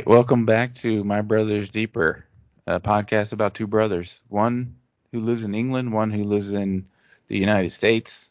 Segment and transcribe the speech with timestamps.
[0.00, 2.24] right, welcome back to My Brothers Keeper,
[2.66, 4.76] a podcast about two brothers, one
[5.12, 6.86] who lives in England, one who lives in
[7.26, 8.30] the United States,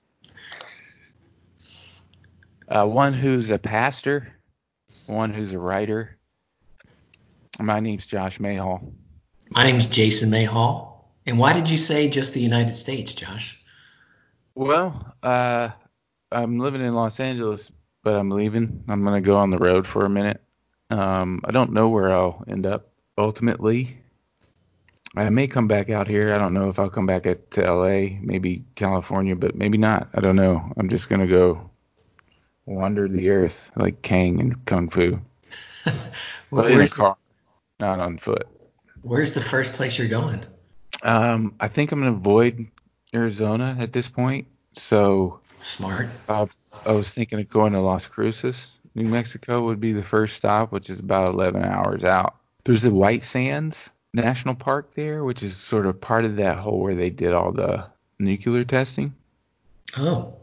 [2.67, 4.33] uh, one who's a pastor,
[5.05, 6.17] one who's a writer.
[7.59, 8.91] My name's Josh Mayhall.
[9.51, 11.13] My name's Jason Mayhall.
[11.27, 13.61] And why did you say just the United States, Josh?
[14.55, 15.69] Well, uh,
[16.31, 18.85] I'm living in Los Angeles, but I'm leaving.
[18.87, 20.41] I'm going to go on the road for a minute.
[20.89, 23.97] Um, I don't know where I'll end up ultimately.
[25.15, 26.33] I may come back out here.
[26.33, 30.09] I don't know if I'll come back at, to LA, maybe California, but maybe not.
[30.13, 30.71] I don't know.
[30.77, 31.69] I'm just going to go
[32.65, 35.19] wander the earth like Kang and Kung Fu.
[36.51, 37.17] but in a car,
[37.79, 38.47] not on foot.
[39.01, 40.41] Where's the first place you're going?
[41.01, 42.67] Um, I think I'm going to avoid
[43.13, 44.47] Arizona at this point.
[44.73, 46.09] So smart.
[46.27, 46.47] I
[46.85, 50.89] was thinking of going to Las Cruces, New Mexico would be the first stop, which
[50.89, 52.35] is about 11 hours out.
[52.63, 56.79] There's the White Sands National Park there, which is sort of part of that hole
[56.79, 57.85] where they did all the
[58.17, 59.13] nuclear testing.
[59.97, 60.33] Oh.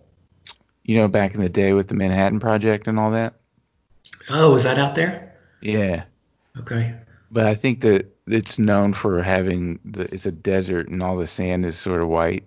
[0.85, 3.35] You know, back in the day with the Manhattan Project and all that.
[4.31, 5.35] Oh, is that out there?
[5.61, 6.05] Yeah.
[6.59, 6.95] Okay.
[7.31, 11.27] But I think that it's known for having the it's a desert and all the
[11.27, 12.45] sand is sort of white.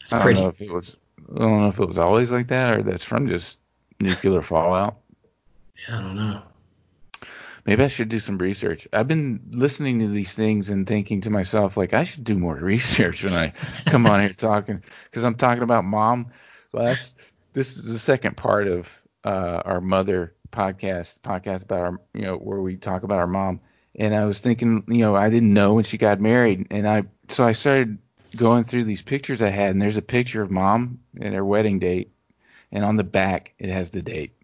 [0.00, 0.96] It's I don't know if it was
[1.34, 3.58] I don't know if it was always like that or that's from just
[3.98, 4.99] nuclear fallout.
[5.88, 6.42] Yeah, I don't know.
[7.66, 8.88] Maybe I should do some research.
[8.92, 12.54] I've been listening to these things and thinking to myself, like, I should do more
[12.60, 13.52] research when I
[13.86, 16.32] come on here talking, because I'm talking about mom.
[16.72, 17.16] Last,
[17.52, 22.36] this is the second part of uh, our mother podcast, podcast about our, you know,
[22.36, 23.60] where we talk about our mom.
[23.98, 27.04] And I was thinking, you know, I didn't know when she got married, and I,
[27.28, 27.98] so I started
[28.36, 31.80] going through these pictures I had, and there's a picture of mom and her wedding
[31.80, 32.12] date,
[32.70, 34.39] and on the back it has the date.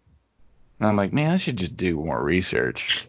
[0.79, 3.05] And I'm like, man, I should just do more research.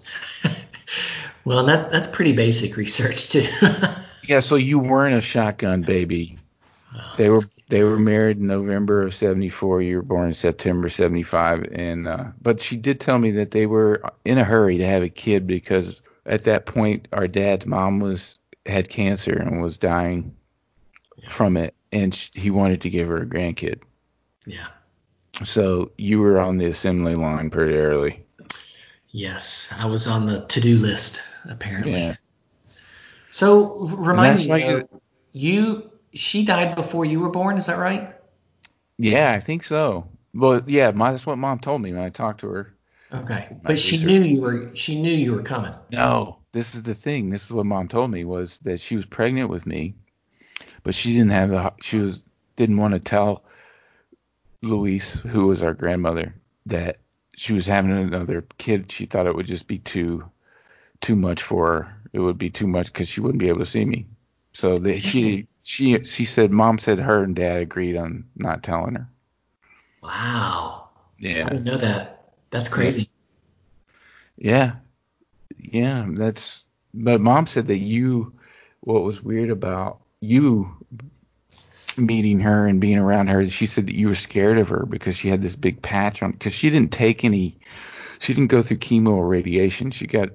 [1.44, 3.46] well, that that's pretty basic research too.
[4.24, 6.38] yeah, so you weren't a shotgun baby.
[7.16, 9.82] They were they were married in November of '74.
[9.82, 13.66] You were born in September '75, and uh, but she did tell me that they
[13.66, 18.00] were in a hurry to have a kid because at that point our dad's mom
[18.00, 20.34] was had cancer and was dying
[21.16, 21.28] yeah.
[21.28, 23.82] from it, and she, he wanted to give her a grandkid.
[24.46, 24.68] Yeah.
[25.44, 28.24] So you were on the assembly line pretty early.
[29.10, 31.92] Yes, I was on the to-do list apparently.
[31.92, 32.14] Yeah.
[33.30, 34.82] So remind me, uh,
[35.32, 38.14] you she died before you were born, is that right?
[38.96, 40.08] Yeah, I think so.
[40.34, 42.74] Well, yeah, my, that's what mom told me when I talked to her.
[43.12, 45.72] Okay, but she knew you were she knew you were coming.
[45.90, 47.30] No, this is the thing.
[47.30, 49.94] This is what mom told me was that she was pregnant with me,
[50.82, 52.24] but she didn't have the she was
[52.56, 53.44] didn't want to tell
[54.62, 56.34] Louise, who was our grandmother,
[56.66, 56.98] that
[57.36, 58.90] she was having another kid.
[58.90, 60.28] She thought it would just be too
[61.00, 61.96] too much for her.
[62.12, 64.06] It would be too much because she wouldn't be able to see me.
[64.52, 68.96] So the, she she she said mom said her and dad agreed on not telling
[68.96, 69.08] her.
[70.02, 70.88] Wow.
[71.18, 71.46] Yeah.
[71.46, 72.32] I didn't know that.
[72.50, 73.08] That's crazy.
[74.36, 74.76] Yeah.
[75.58, 76.64] Yeah, that's
[76.94, 78.32] but mom said that you
[78.80, 80.74] what was weird about you
[81.98, 85.16] meeting her and being around her, she said that you were scared of her because
[85.16, 87.58] she had this big patch on because she didn't take any
[88.18, 89.90] she didn't go through chemo or radiation.
[89.90, 90.30] She got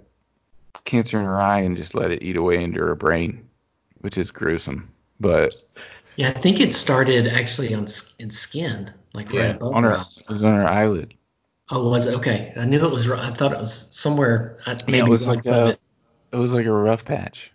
[0.85, 3.47] cancer in her eye and just let it eat away into her brain,
[3.99, 4.91] which is gruesome.
[5.19, 5.55] But
[6.15, 7.87] yeah, I think it started actually on
[8.19, 10.03] in skin, like yeah, right above on her.
[10.17, 11.13] It was on her eyelid.
[11.69, 12.53] Oh, was it okay?
[12.57, 13.09] I knew it was.
[13.09, 14.57] I thought it was somewhere.
[14.67, 15.67] Maybe yeah, it was like a.
[15.67, 15.79] It.
[16.33, 17.51] it was like a rough patch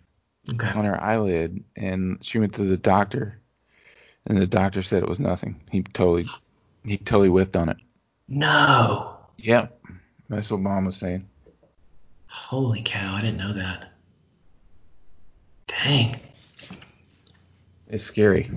[0.49, 0.69] okay.
[0.69, 3.39] on her eyelid, and she went to the doctor,
[4.29, 5.59] and the doctor said it was nothing.
[5.71, 6.25] He totally,
[6.85, 7.77] he totally whiffed on it.
[8.27, 9.17] No.
[9.37, 9.81] Yep,
[10.29, 11.27] that's what mom was saying.
[12.27, 13.15] Holy cow!
[13.15, 13.91] I didn't know that.
[15.67, 16.15] Dang.
[17.87, 18.51] It's scary.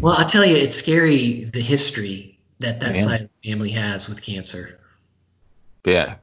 [0.00, 3.02] Well, I tell you, it's scary the history that that Yeah.
[3.02, 4.78] side of the family has with cancer.
[5.84, 6.16] Yeah.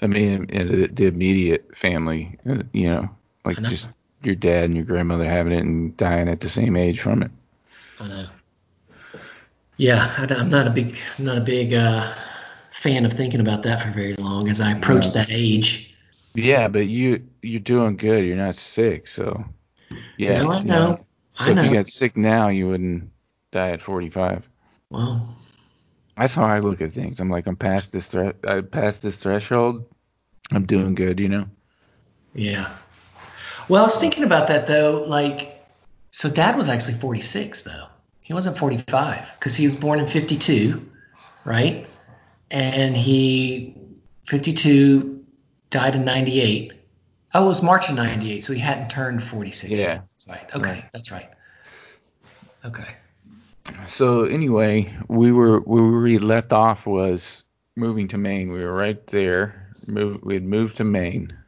[0.00, 3.10] I mean, the, the immediate family, uh, you know,
[3.44, 3.68] like know.
[3.68, 3.90] just
[4.22, 7.30] your dad and your grandmother having it and dying at the same age from it.
[8.00, 8.26] I know.
[9.76, 12.12] Yeah, I, am not a big, I'm not a big uh,
[12.72, 15.12] fan of thinking about that for very long as I approach No.
[15.12, 15.94] that age.
[16.34, 18.24] Yeah, but you you're doing good.
[18.24, 19.44] You're not sick, so
[20.16, 20.42] yeah.
[20.42, 20.96] No, I know.
[21.32, 23.10] So I if you got sick now, you wouldn't
[23.52, 24.48] die at 45.
[24.90, 25.36] well,
[26.16, 27.20] That's how I look at things.
[27.20, 28.36] I'm like, I'm past this threat.
[28.46, 29.84] I passed this threshold.
[30.50, 31.46] I'm doing good, you know.
[32.34, 32.72] yeah.
[33.68, 35.04] Well, I was thinking about that though.
[35.06, 35.57] Like,
[36.18, 37.86] so Dad was actually 46 though.
[38.22, 40.84] He wasn't 45 because he was born in 52,
[41.44, 41.86] right?
[42.50, 43.76] And he
[44.24, 45.24] 52
[45.70, 46.72] died in 98.
[47.34, 49.78] Oh, it was March of 98, so he hadn't turned 46 yeah.
[49.78, 50.08] yet.
[50.08, 50.56] That's right.
[50.56, 50.84] Okay, Right.
[50.92, 51.28] that's right.
[52.64, 52.96] Okay.
[53.86, 57.44] So anyway, we were where we left off was
[57.76, 58.50] moving to Maine.
[58.50, 59.70] We were right there.
[59.86, 61.38] Move, we had moved to Maine,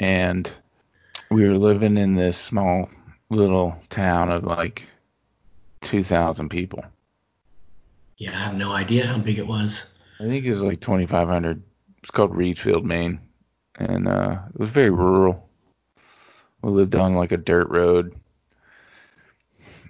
[0.00, 0.52] and
[1.30, 2.88] we were living in this small
[3.30, 4.82] little town of like
[5.82, 6.84] 2,000 people.
[8.18, 9.92] Yeah, I have no idea how big it was.
[10.20, 11.62] I think it was like 2,500.
[11.98, 13.20] It's called Readfield, Maine,
[13.78, 15.48] and uh, it was very rural.
[16.62, 18.14] We lived on like a dirt road.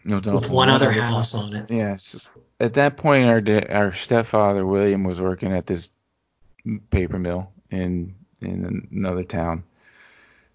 [0.04, 1.70] It With on- one other house on it.
[1.70, 2.28] Yes.
[2.58, 5.90] At that point, our our stepfather William was working at this
[6.90, 9.62] paper mill in in another town,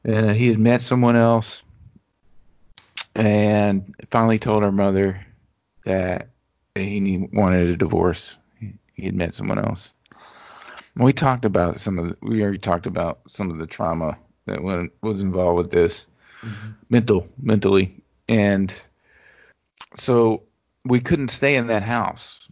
[0.03, 1.61] and he had met someone else,
[3.15, 5.25] and finally told her mother
[5.85, 6.29] that
[6.75, 8.37] he wanted a divorce.
[8.59, 9.93] He, he had met someone else.
[10.95, 14.63] We talked about some of the, we already talked about some of the trauma that
[14.63, 16.05] went, was involved with this,
[16.41, 16.71] mm-hmm.
[16.89, 18.73] mental mentally, and
[19.95, 20.43] so
[20.85, 22.47] we couldn't stay in that house.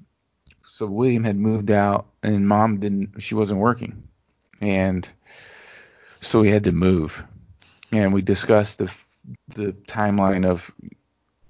[0.65, 3.21] So William had moved out, and mom didn't.
[3.21, 4.07] She wasn't working,
[4.61, 5.09] and
[6.21, 7.25] so we had to move.
[7.91, 8.93] And we discussed the
[9.47, 10.71] the timeline of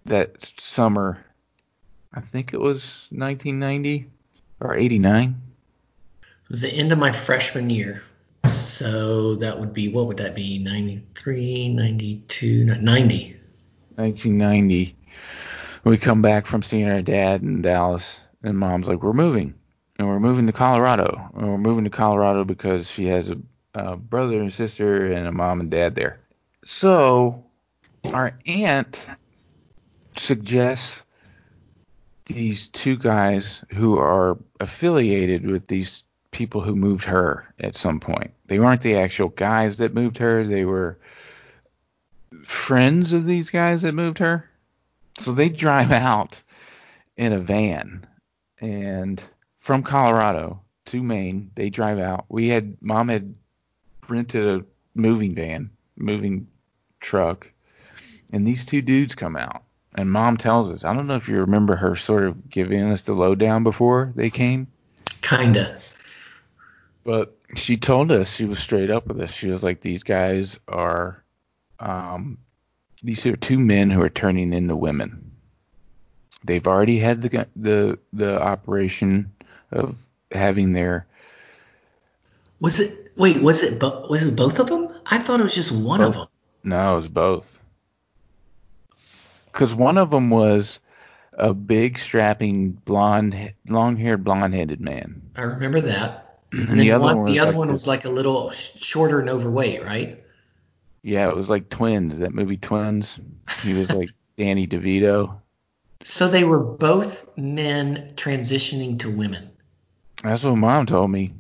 [0.06, 1.24] that summer.
[2.14, 4.10] I think it was 1990
[4.60, 5.42] or 89.
[6.22, 8.04] It was the end of my freshman year.
[8.48, 10.60] So that would be, what would that be?
[10.60, 13.40] 93, 92, 90.
[13.96, 14.96] 1990.
[15.84, 19.54] We come back from seeing our dad in Dallas, and mom's like, "We're moving,
[19.98, 21.30] and we're moving to Colorado.
[21.36, 23.38] And we're moving to Colorado because she has a,
[23.74, 26.20] a brother and sister and a mom and dad there."
[26.64, 27.46] So
[28.04, 29.08] our aunt
[30.18, 31.06] suggests
[32.26, 38.32] these two guys who are affiliated with these people who moved her at some point.
[38.46, 40.46] They weren't the actual guys that moved her.
[40.46, 41.00] They were
[42.44, 44.50] friends of these guys that moved her.
[45.18, 46.42] So they drive out
[47.18, 48.06] in a van
[48.62, 49.22] and
[49.58, 52.26] from Colorado to Maine, they drive out.
[52.30, 53.36] We had mom had
[54.08, 54.66] rented a
[54.96, 56.48] moving van, moving
[57.00, 57.52] truck,
[58.32, 59.64] and these two dudes come out.
[59.96, 63.02] And mom tells us, I don't know if you remember her sort of giving us
[63.02, 64.68] the lowdown before they came,
[65.22, 65.80] Kinda.
[67.04, 69.34] but she told us she was straight up with us.
[69.34, 71.24] She was like, these guys are,
[71.80, 72.38] um,
[73.02, 75.32] these are two men who are turning into women.
[76.44, 79.34] They've already had the the the operation
[79.72, 81.06] of having their
[82.62, 84.88] Was it, wait, was it, bo- was it both of them?
[85.06, 86.28] I thought it was just one of them.
[86.64, 87.62] no, it was both.
[89.52, 90.80] Because one of them was
[91.34, 96.40] a big, strapping, blonde, long-haired, blonde-headed man, I remember that.
[96.52, 98.52] and, And the other one, one was the other like one was like a little
[98.52, 100.24] shorter and overweight, right?
[101.04, 102.20] yeah, it was like twins.
[102.20, 103.20] That movie Twins.
[103.64, 105.40] He was like Danny DeVito.
[106.04, 109.50] So they were both men transitioning to women.
[110.24, 111.34] That's what mom told me.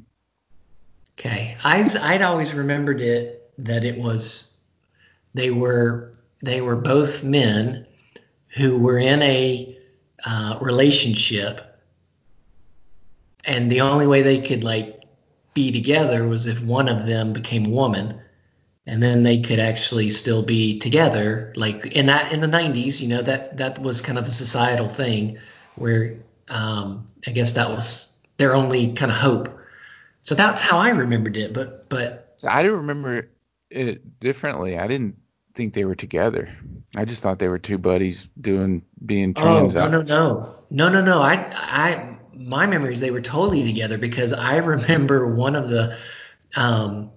[1.17, 4.57] Okay, I I'd always remembered it that it was
[5.33, 7.85] they were they were both men
[8.49, 9.77] who were in a
[10.25, 11.61] uh, relationship,
[13.45, 15.03] and the only way they could like
[15.53, 18.19] be together was if one of them became a woman,
[18.85, 21.53] and then they could actually still be together.
[21.55, 24.89] Like in that in the 90s, you know that that was kind of a societal
[24.89, 25.37] thing
[25.75, 26.17] where
[26.49, 29.59] um, I guess that was their only kind of hope.
[30.21, 31.53] So that's how I remembered it.
[31.53, 33.29] But but So I do remember
[33.69, 34.77] it differently.
[34.77, 35.17] I didn't
[35.53, 36.49] think they were together.
[36.95, 39.75] I just thought they were two buddies doing being oh trans.
[39.75, 44.33] no no no no no no I I my memories they were totally together because
[44.33, 45.97] I remember one of the
[46.55, 47.11] um,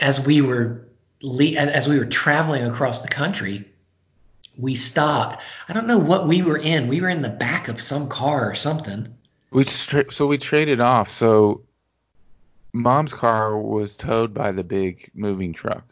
[0.00, 0.88] as we were
[1.22, 3.70] le- as we were traveling across the country.
[4.58, 5.42] We stopped.
[5.68, 6.88] I don't know what we were in.
[6.88, 9.14] We were in the back of some car or something.
[9.50, 11.10] We tra- so we traded off.
[11.10, 11.60] So
[12.72, 15.84] mom's car was towed by the big moving truck,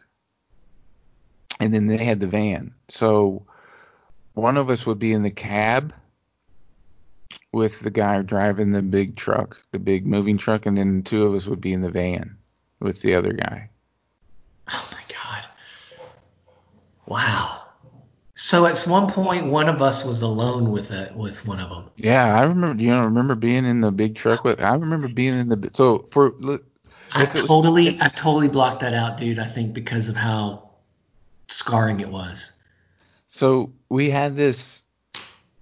[1.59, 2.73] and then they had the van.
[2.89, 3.45] So
[4.33, 5.93] one of us would be in the cab
[7.51, 11.33] with the guy driving the big truck, the big moving truck, and then two of
[11.33, 12.37] us would be in the van
[12.79, 13.69] with the other guy.
[14.69, 15.45] Oh my god.
[17.07, 17.61] Wow.
[18.33, 21.89] So at one point, one of us was alone with a, with one of them.
[21.95, 22.83] Yeah, I remember.
[22.83, 24.59] You know, remember being in the big truck with.
[24.59, 25.69] I remember being in the.
[25.73, 26.65] So for look,
[27.13, 29.39] I it was- totally, I totally blocked that out, dude.
[29.39, 30.64] I think because of how
[31.47, 32.53] scarring it was.
[33.27, 34.83] so we had this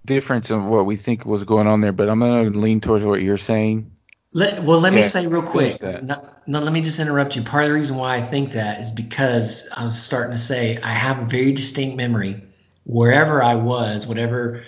[0.06, 3.22] difference of what we think was going on there, but I'm gonna lean towards what
[3.22, 3.92] you're saying.
[4.36, 5.80] Let, well, let me say real quick.
[5.82, 7.44] No, no, let me just interrupt you.
[7.44, 10.78] Part of the reason why I think that is because I was starting to say
[10.78, 12.42] I have a very distinct memory
[12.84, 14.64] wherever I was, whatever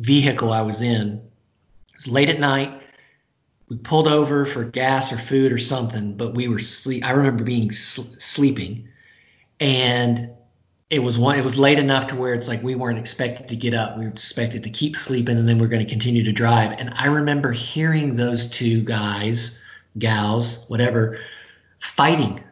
[0.00, 1.22] vehicle I was in.
[1.88, 2.82] It was late at night.
[3.68, 7.06] We pulled over for gas or food or something, but we were sleep.
[7.06, 8.88] I remember being sl- sleeping,
[9.60, 10.32] and
[10.90, 11.38] it was one.
[11.38, 13.96] It was late enough to where it's like we weren't expected to get up.
[13.96, 16.72] We were expected to keep sleeping, and then we're going to continue to drive.
[16.78, 19.62] And I remember hearing those two guys,
[19.98, 21.18] gals, whatever,
[21.78, 22.42] fighting.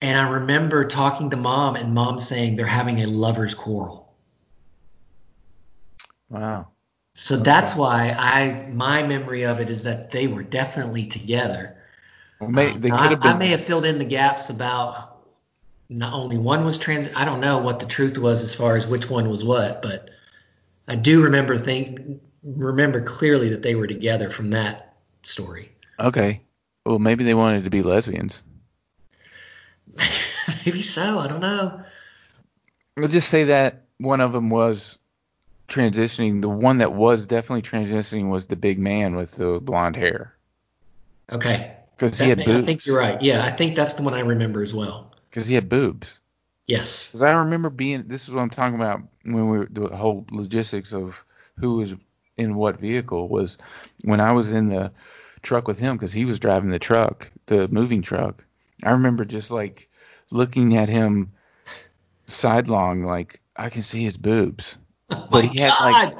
[0.00, 4.12] And I remember talking to mom, and mom saying they're having a lovers' quarrel.
[6.30, 6.68] Wow.
[7.14, 11.76] So that's why I my memory of it is that they were definitely together.
[12.40, 13.30] May, Uh, they now, could I, have been.
[13.32, 15.13] I may have filled in the gaps about
[15.96, 17.08] not only one was trans.
[17.14, 20.10] I don't know what the truth was as far as which one was what, but
[20.88, 25.70] I do remember think remember clearly that they were together from that story.
[25.98, 26.40] okay.
[26.86, 28.42] Well, maybe they wanted to be lesbians.
[30.66, 31.18] Maybe so.
[31.18, 31.80] I don't know.
[32.96, 34.98] We'll just say that one of them was
[35.66, 36.42] transitioning.
[36.42, 40.34] The one that was definitely transitioning was the big man with the blonde hair.
[41.32, 41.74] Okay.
[41.96, 42.64] Because he had That- boobs.
[42.64, 43.22] I think you're right.
[43.22, 45.13] Yeah, I think that's the one I remember as well.
[45.34, 46.20] Because he had boobs.
[46.68, 47.08] Yes.
[47.08, 48.04] Because I remember being.
[48.06, 51.24] This is what I'm talking about when we were the whole logistics of
[51.58, 51.96] who was
[52.36, 53.58] in what vehicle was
[54.04, 54.92] when I was in the
[55.42, 58.44] truck with him because he was driving the truck, the moving truck.
[58.84, 59.88] I remember just like
[60.30, 61.32] looking at him
[62.26, 64.78] sidelong, like I can see his boobs.
[65.10, 66.16] Oh But he had, like-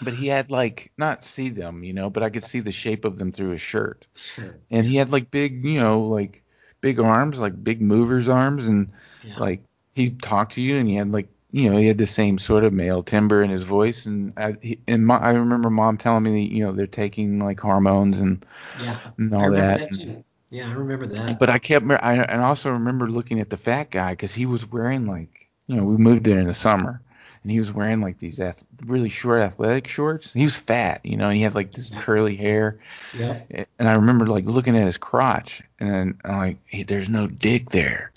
[0.00, 3.04] But he had like not see them, you know, but I could see the shape
[3.04, 4.06] of them through his shirt.
[4.14, 4.56] Sure.
[4.70, 6.42] And he had like big, you know, like
[6.80, 8.90] big arms, like big movers arms, and
[9.24, 9.38] Yeah.
[9.38, 9.62] like
[9.94, 12.64] he talked to you, and he had like, you know, he had the same sort
[12.64, 16.22] of male timbre in his voice, and I, he, and my, I remember mom telling
[16.22, 18.44] me, that, you know, they're taking like hormones and
[18.82, 18.96] yeah.
[19.18, 19.90] and all that.
[19.90, 20.24] that.
[20.50, 21.38] Yeah, I remember that.
[21.38, 24.68] But I kept, I and also remember looking at the fat guy because he was
[24.70, 27.00] wearing like, you know, we moved there in the summer,
[27.42, 30.32] and he was wearing like these ath- really short athletic shorts.
[30.32, 32.78] He was fat, you know, he had like this curly hair,
[33.18, 33.66] Yep.
[33.78, 37.26] and I remember like looking at his crotch, and then I'm like, hey, there's no
[37.26, 38.12] dick there,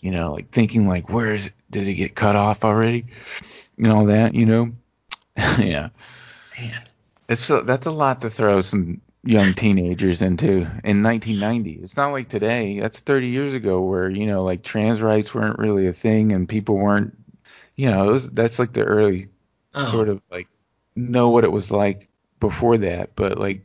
[0.00, 1.52] you know, like thinking like, where is it?
[1.70, 3.06] Did it get cut off already?
[3.78, 4.70] And all that, you know.
[5.58, 5.88] yeah,
[6.58, 6.82] Man.
[7.28, 11.72] it's a, that's a lot to throw some young teenagers into in 1990.
[11.82, 12.78] It's not like today.
[12.78, 16.48] That's 30 years ago, where you know, like trans rights weren't really a thing, and
[16.48, 17.16] people weren't,
[17.76, 19.28] you know, was that's like the early
[19.74, 19.84] Oh.
[19.90, 20.48] sort of like
[20.94, 22.08] know what it was like
[22.40, 23.60] before that, but like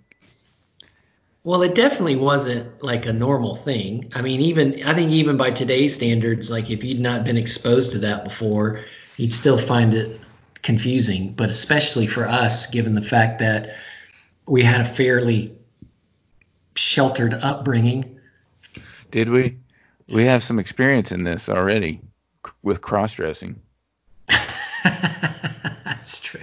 [1.44, 4.12] Well, it definitely wasn't like a normal thing.
[4.13, 7.94] I mean, even I think even by today's standards, like if you'd not been exposed
[7.94, 8.80] to that before,
[9.18, 10.20] you'd still find it
[10.62, 11.34] confusing.
[11.34, 13.75] But especially for us, given the fact that
[14.46, 15.56] we had a fairly
[16.75, 18.20] sheltered upbringing.
[19.12, 19.58] Did we?
[20.10, 22.01] We have some experience in this already
[22.62, 23.62] with cross dressing.
[25.86, 26.42] That's true.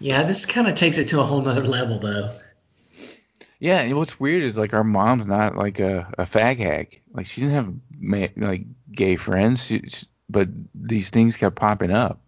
[0.00, 2.30] Yeah, this kind of takes it to a whole nother level, though.
[3.58, 7.02] Yeah, and what's weird is like our mom's not like a, a fag hag.
[7.12, 11.90] Like she didn't have ma- like gay friends, she, she- but these things kept popping
[11.90, 12.20] up.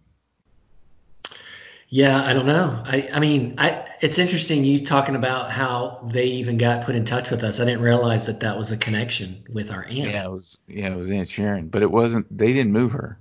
[1.89, 2.81] Yeah, I don't know.
[2.85, 7.05] I, I mean, I it's interesting you talking about how they even got put in
[7.05, 7.59] touch with us.
[7.59, 9.93] I didn't realize that that was a connection with our aunt.
[9.95, 12.35] Yeah, it was yeah, it was Aunt Sharon, but it wasn't.
[12.35, 13.19] They didn't move her,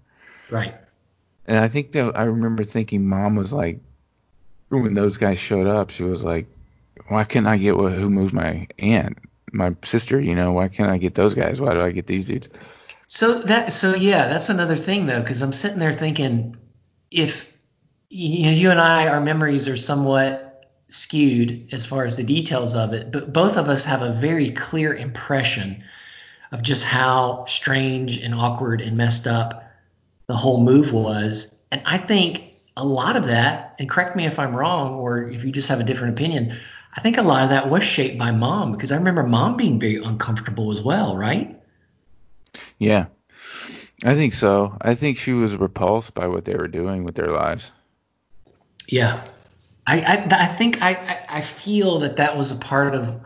[0.50, 0.74] Right.
[1.46, 3.80] And I think that I remember thinking mom was like,
[4.68, 6.46] when those guys showed up, she was like,
[7.08, 9.18] why can't I get who moved my aunt,
[9.52, 10.20] my sister?
[10.20, 11.60] You know, why can't I get those guys?
[11.60, 12.48] Why do I get these dudes?
[13.06, 16.56] So that so yeah, that's another thing though, because I'm sitting there thinking,
[17.10, 17.52] if
[18.08, 20.48] you, you and I, our memories are somewhat
[20.88, 24.50] skewed as far as the details of it, but both of us have a very
[24.50, 25.84] clear impression
[26.50, 29.71] of just how strange and awkward and messed up
[30.32, 32.42] the whole move was, and I think
[32.74, 35.78] a lot of that, and correct me if I'm wrong, or if you just have
[35.78, 36.56] a different opinion.
[36.96, 39.78] I think a lot of that was shaped by mom because I remember mom being
[39.78, 41.60] very uncomfortable as well, right?
[42.78, 43.08] Yeah,
[44.02, 44.74] I think so.
[44.80, 47.70] I think she was repulsed by what they were doing with their lives.
[48.88, 49.22] Yeah,
[49.86, 53.20] I I, I think I, I I feel that that was a part of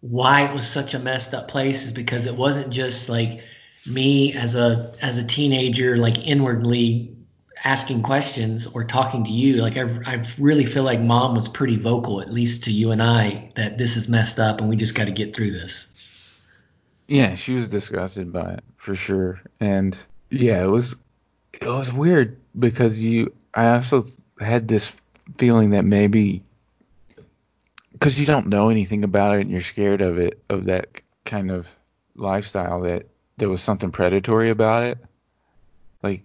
[0.00, 3.40] why it was such a messed up place is because it wasn't just like
[3.86, 7.16] me as a as a teenager like inwardly
[7.64, 11.76] asking questions or talking to you like I, I really feel like mom was pretty
[11.76, 14.94] vocal at least to you and I that this is messed up and we just
[14.94, 16.44] got to get through this
[17.08, 19.96] Yeah, she was disgusted by it for sure, and
[20.30, 20.96] yeah, it was
[21.52, 23.32] it was weird because you.
[23.54, 24.04] I also
[24.38, 24.92] had this
[25.38, 26.42] feeling that maybe
[27.92, 30.88] because you don't know anything about it and you're scared of it of that
[31.24, 31.68] kind of
[32.16, 33.06] lifestyle that
[33.38, 34.98] there was something predatory about it.
[36.02, 36.22] Like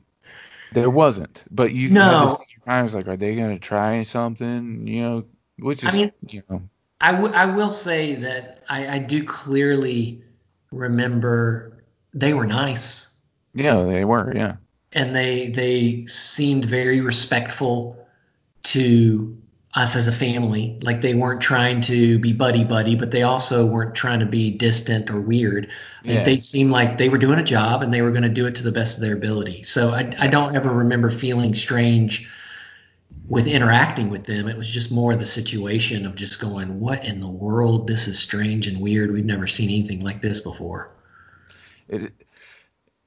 [0.71, 2.01] there wasn't, but you No.
[2.01, 4.87] had this thing in your mind like, are they gonna try something?
[4.87, 5.25] You know,
[5.59, 6.61] which I is mean- you know
[7.03, 10.23] I, w- I will say that I, I do clearly
[10.71, 13.19] remember they were nice
[13.53, 14.55] yeah they were yeah
[14.93, 18.07] and they they seemed very respectful
[18.63, 19.40] to
[19.73, 20.77] us as a family.
[20.81, 24.51] Like they weren't trying to be buddy buddy, but they also weren't trying to be
[24.51, 25.69] distant or weird.
[26.03, 28.47] Like they seemed like they were doing a job and they were going to do
[28.47, 29.63] it to the best of their ability.
[29.63, 32.29] So I, I don't ever remember feeling strange
[33.27, 34.49] with interacting with them.
[34.49, 37.87] It was just more the situation of just going, what in the world?
[37.87, 39.11] This is strange and weird.
[39.11, 40.91] We've never seen anything like this before.
[41.87, 42.11] It,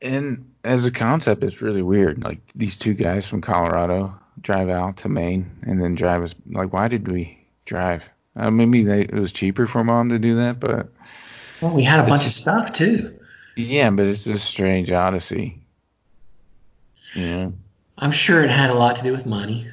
[0.01, 2.25] and as a concept, it's really weird.
[2.25, 6.35] Like these two guys from Colorado drive out to Maine and then drive us.
[6.51, 8.09] Like, why did we drive?
[8.37, 10.89] Uh, maybe they, it was cheaper for mom to do that, but
[11.61, 13.19] Well, we had a bunch of stuff too.
[13.57, 15.61] yeah, but it's a strange odyssey.
[17.17, 17.53] Know?
[17.97, 19.69] I'm sure it had a lot to do with money,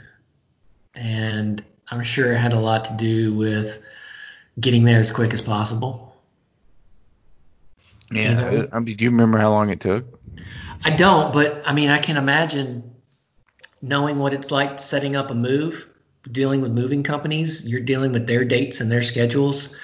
[0.93, 3.81] and I'm sure it had a lot to do with
[4.59, 6.15] getting there as quick as possible.
[8.11, 8.51] Yeah.
[8.51, 8.67] You know?
[8.71, 10.19] I mean, do you remember how long it took?
[10.83, 12.90] I don't, but I mean, I can imagine
[13.81, 15.88] knowing what it's like setting up a move,
[16.29, 17.67] dealing with moving companies.
[17.67, 19.77] You're dealing with their dates and their schedules.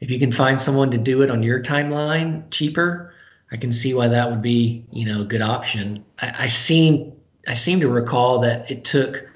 [0.00, 3.12] If you can find someone to do it on your timeline cheaper,
[3.52, 6.04] I can see why that would be, you know, a good option.
[6.20, 7.12] I, I seem
[7.46, 9.26] I seem to recall that it took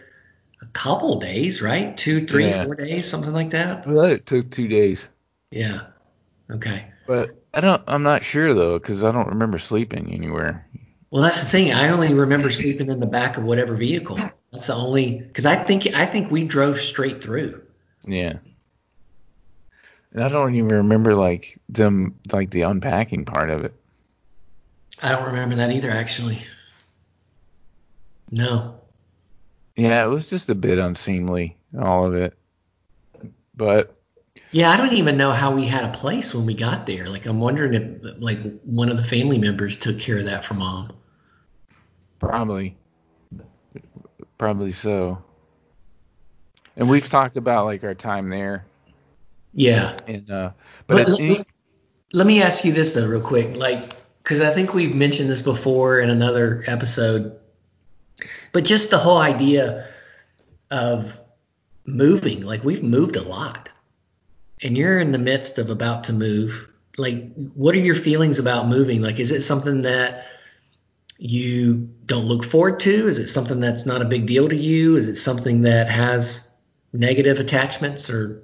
[0.62, 1.96] a couple days, right?
[1.96, 2.64] Two, three, Yeah.
[2.64, 3.86] four days, something like that.
[3.86, 5.08] Well, it took two days.
[5.50, 5.86] Yeah.
[6.50, 6.86] Okay.
[7.06, 7.82] But I don't.
[7.86, 10.66] I'm not sure though, because I don't remember sleeping anywhere.
[11.14, 11.72] Well, that's the thing.
[11.72, 14.18] I only remember sleeping in the back of whatever vehicle.
[14.50, 17.62] That's the only because I think I think we drove straight through.
[18.04, 18.38] Yeah.
[20.12, 23.72] And I don't even remember like them like the unpacking part of it.
[25.04, 26.40] I don't remember that either, actually.
[28.32, 28.80] No.
[29.76, 32.36] Yeah, it was just a bit unseemly, all of it.
[33.54, 33.96] But
[34.50, 37.08] Yeah, I don't even know how we had a place when we got there.
[37.08, 40.54] Like, I'm wondering if like one of the family members took care of that for
[40.54, 40.90] mom.
[42.28, 42.76] Probably,
[44.38, 45.22] probably so.
[46.76, 48.66] And we've talked about like our time there,
[49.52, 49.96] Yeah.
[50.08, 50.50] and uh,
[50.86, 51.44] but But at let, any,
[52.12, 53.80] let me ask you this though, real quick, like,
[54.22, 57.38] because I think we've mentioned this before in another episode,
[58.52, 59.86] but just the whole idea
[60.70, 61.18] of
[61.84, 63.68] moving, like we've moved a lot,
[64.62, 66.68] and you're in the midst of about to move.
[66.96, 69.02] Like, what are your feelings about moving?
[69.02, 70.24] Like, is it something that
[71.18, 73.08] you don't look forward to?
[73.08, 74.96] Is it something that's not a big deal to you?
[74.96, 76.50] Is it something that has
[76.92, 78.42] negative attachments or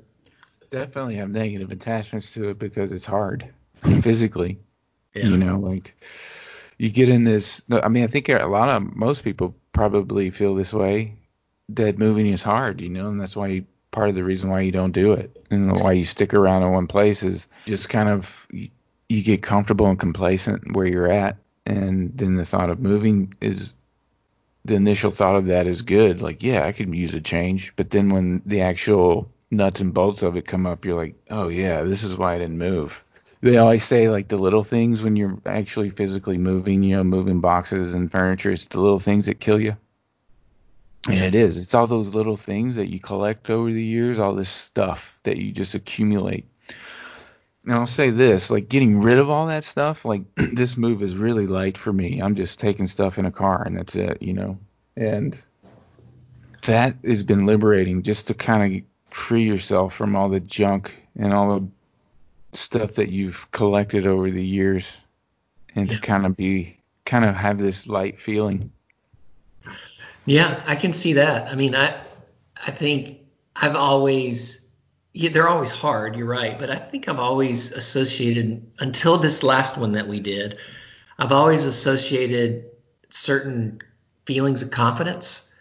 [0.70, 4.58] definitely have negative attachments to it because it's hard physically.
[5.14, 5.26] yeah.
[5.26, 5.94] You know, like
[6.78, 7.62] you get in this.
[7.70, 11.16] I mean, I think a lot of most people probably feel this way.
[11.70, 14.62] That moving is hard, you know, and that's why you, part of the reason why
[14.62, 18.08] you don't do it and why you stick around in one place is just kind
[18.08, 18.70] of you,
[19.08, 23.74] you get comfortable and complacent where you're at, and then the thought of moving is
[24.64, 26.22] the initial thought of that is good.
[26.22, 30.22] Like, yeah, I could use a change, but then when the actual nuts and bolts
[30.22, 33.04] of it come up, you're like, oh yeah, this is why I didn't move
[33.40, 37.40] they always say like the little things when you're actually physically moving, you know, moving
[37.40, 39.76] boxes and furniture, it's the little things that kill you.
[41.08, 41.56] And it is.
[41.56, 45.38] It's all those little things that you collect over the years, all this stuff that
[45.38, 46.46] you just accumulate.
[47.64, 51.16] And I'll say this, like getting rid of all that stuff, like this move is
[51.16, 52.20] really light for me.
[52.20, 54.58] I'm just taking stuff in a car and that's it, you know.
[54.96, 55.40] And
[56.62, 61.32] that has been liberating just to kind of free yourself from all the junk and
[61.32, 61.68] all the
[62.52, 65.00] stuff that you've collected over the years
[65.74, 68.70] and to kind of be kind of have this light feeling
[70.26, 71.48] Yeah, I can see that.
[71.48, 72.00] I mean, I
[72.66, 73.18] I think
[73.56, 74.68] I've always
[75.20, 79.76] yeah, they're always hard, you're right, but I think I've always associated until this last
[79.76, 80.56] one that we did,
[81.18, 82.70] I've always associated
[83.10, 83.82] certain
[84.24, 85.54] feelings of confidence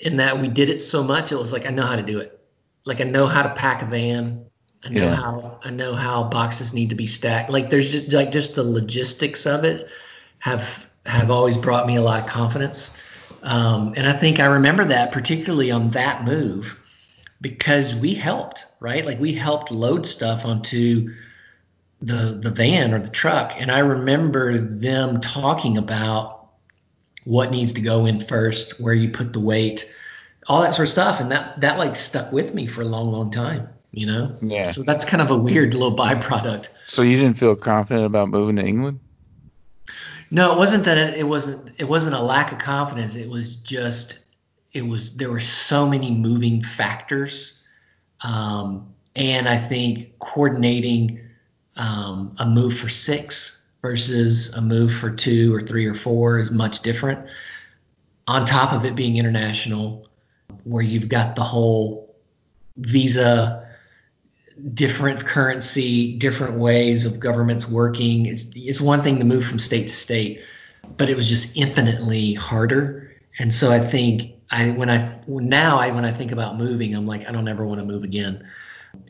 [0.00, 2.18] in that we did it so much it was like I know how to do
[2.18, 2.36] it.
[2.84, 4.46] Like I know how to pack a van.
[4.84, 5.14] I know Yeah.
[5.14, 7.50] how I know how boxes need to be stacked.
[7.50, 9.86] Like there's just like just the logistics of it
[10.40, 12.96] have have always brought me a lot of confidence.
[13.44, 16.80] Um, and I think I remember that particularly on that move
[17.42, 19.04] because we helped, right?
[19.04, 21.12] Like we helped load stuff onto
[22.00, 26.48] the the van or the truck, and I remember them talking about
[27.24, 29.88] what needs to go in first, where you put the weight,
[30.48, 33.12] all that sort of stuff, and that that like stuck with me for a long,
[33.12, 33.68] long time.
[33.92, 34.32] you know?
[34.40, 34.70] Yeah.
[34.70, 36.68] So that's kind of a weird little byproduct.
[36.86, 39.00] So you didn't feel confident about moving to England?
[40.30, 43.14] No, it wasn't that it, it wasn't it wasn't a lack of confidence.
[43.14, 44.21] It was just
[44.72, 47.62] it was there were so many moving factors,
[48.22, 51.20] um, and I think coordinating
[51.76, 56.50] um, a move for six versus a move for two or three or four is
[56.50, 57.28] much different.
[58.26, 60.06] On top of it being international,
[60.64, 62.14] where you've got the whole
[62.76, 63.68] visa
[64.74, 68.26] different currency, different ways of governments working.
[68.26, 70.42] It's, it's one thing to move from state to state,
[70.96, 73.01] but it was just infinitely harder.
[73.38, 77.06] And so I think I when I now I when I think about moving, I'm
[77.06, 78.48] like I don't ever want to move again.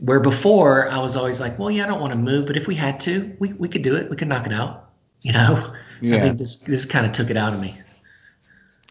[0.00, 2.68] Where before I was always like, well, yeah, I don't want to move, but if
[2.68, 4.10] we had to, we we could do it.
[4.10, 4.88] We could knock it out.
[5.24, 6.16] You know, Yeah.
[6.16, 7.78] I think this this kind of took it out of me.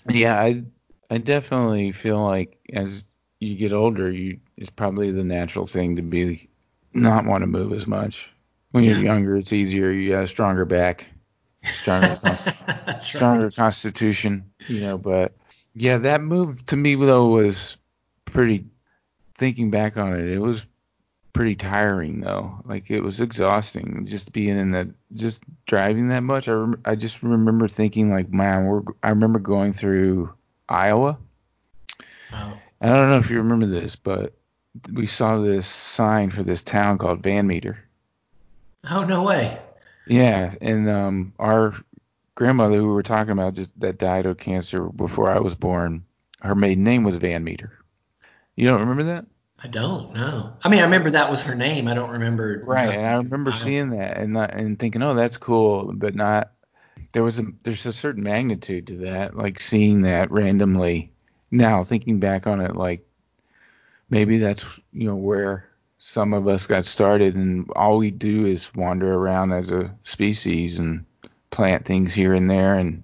[0.10, 0.64] Yeah, I
[1.10, 3.04] I definitely feel like as
[3.40, 6.50] you get older, you it's probably the natural thing to be
[6.94, 8.32] not want to move as much.
[8.72, 9.90] When you're younger, it's easier.
[9.92, 11.11] You got a stronger back,
[11.64, 12.18] stronger
[13.00, 13.56] stronger right.
[13.56, 14.98] constitution, you know.
[14.98, 15.36] But
[15.74, 17.78] yeah, that move to me though was
[18.26, 18.66] pretty.
[19.38, 20.68] Thinking back on it, it was
[21.34, 22.60] pretty tiring though.
[22.64, 26.48] Like it was exhausting just being in that, just driving that much.
[26.48, 28.82] I rem- I just remember thinking like, man, we're.
[29.02, 30.32] I remember going through
[30.70, 31.18] Iowa.
[32.34, 34.34] Oh, I don't know if you remember this, but
[34.94, 37.80] we saw this sign for this town called Van Meter.
[38.90, 39.60] oh no way.
[40.08, 41.74] Yeah, and um, our
[42.36, 46.04] grandmother who we were talking about just that died of cancer before I was born.
[46.42, 47.72] Her maiden name was Van Meter.
[48.56, 49.26] You don't remember that?
[49.64, 50.54] I don't know.
[50.64, 51.88] I mean, I remember that was her name.
[51.88, 52.64] I don't remember.
[52.66, 56.52] Right, and I remember seeing that and not, and thinking, oh, that's cool, but not.
[57.12, 61.12] There was a there's a certain magnitude to that, like seeing that randomly.
[61.52, 63.06] Now thinking back on it, like
[64.10, 65.70] maybe that's you know where
[66.04, 70.80] some of us got started, and all we do is wander around as a species
[70.80, 71.06] and
[71.52, 73.04] plant things here and there, and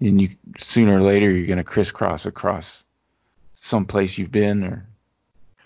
[0.00, 2.82] and you sooner or later you're gonna crisscross across
[3.52, 4.88] some place you've been or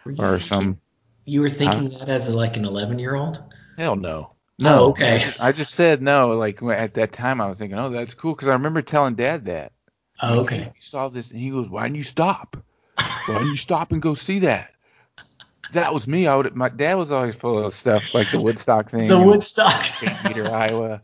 [0.05, 0.81] you or thinking- some
[1.25, 3.43] You were thinking that as a, like an 11 year old?
[3.79, 4.33] Hell no.
[4.63, 5.15] Oh, okay.
[5.15, 6.37] I just, I just said no.
[6.37, 9.47] Like at that time, I was thinking, oh, that's cool, because I remember telling Dad
[9.47, 9.73] that.
[10.21, 10.71] Oh, okay.
[10.75, 12.59] we saw this, and he goes, "Why didn't you stop?
[12.97, 14.75] Why didn't you stop and go see that?"
[15.73, 16.27] That was me.
[16.27, 16.55] I would.
[16.57, 19.09] My dad was always full of stuff like the Woodstock thing.
[19.09, 19.83] The Woodstock.
[20.27, 21.03] Peter, Iowa.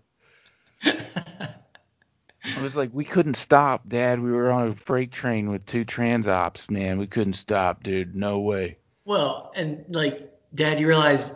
[2.46, 4.20] I was like, we couldn't stop, Dad.
[4.20, 6.98] We were on a freight train with two trans ops, man.
[6.98, 8.14] We couldn't stop, dude.
[8.14, 8.78] No way.
[9.04, 11.34] well, and like, Dad, you realize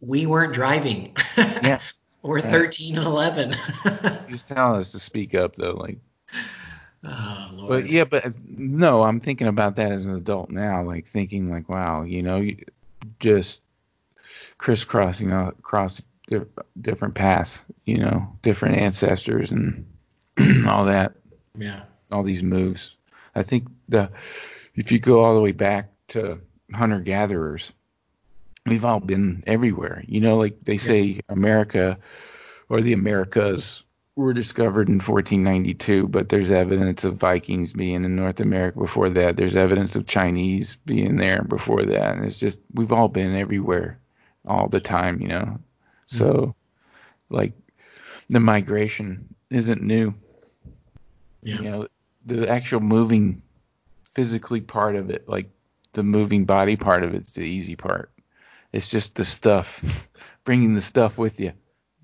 [0.00, 1.14] we weren't driving.
[1.36, 1.80] Yeah.
[2.22, 2.44] We're Right.
[2.44, 3.52] 13 and 11.
[4.26, 5.72] He was telling us to speak up, though.
[5.72, 5.98] Like,
[7.04, 11.50] oh, But yeah, but no, I'm thinking about that as an adult now, like thinking
[11.50, 12.46] like, wow, you know,
[13.18, 13.62] just
[14.58, 16.40] crisscrossing across di-
[16.80, 19.86] different paths, you know, different ancestors and
[20.66, 21.14] all that,
[21.56, 21.82] Yeah.
[22.12, 22.96] all these moves.
[23.34, 24.10] I think the
[24.74, 26.40] if you go all the way back to
[26.74, 27.72] hunter gatherers,
[28.66, 30.04] we've all been everywhere.
[30.06, 31.98] You know, like they say America
[32.68, 33.84] or the Americas
[34.16, 39.36] were discovered in 1492, but there's evidence of Vikings being in North America before that.
[39.36, 42.16] There's evidence of Chinese being there before that.
[42.16, 43.98] And it's just we've all been everywhere
[44.46, 45.44] all the time, you know.
[45.44, 46.16] Mm-hmm.
[46.16, 46.54] So
[47.28, 47.52] like
[48.28, 50.14] the migration isn't new.
[51.42, 51.56] Yeah.
[51.56, 51.88] You know,
[52.26, 53.42] the actual moving
[54.04, 55.50] physically part of it, like
[55.92, 58.10] the moving body part of it's the easy part.
[58.72, 60.08] It's just the stuff,
[60.44, 61.52] bringing the stuff with you.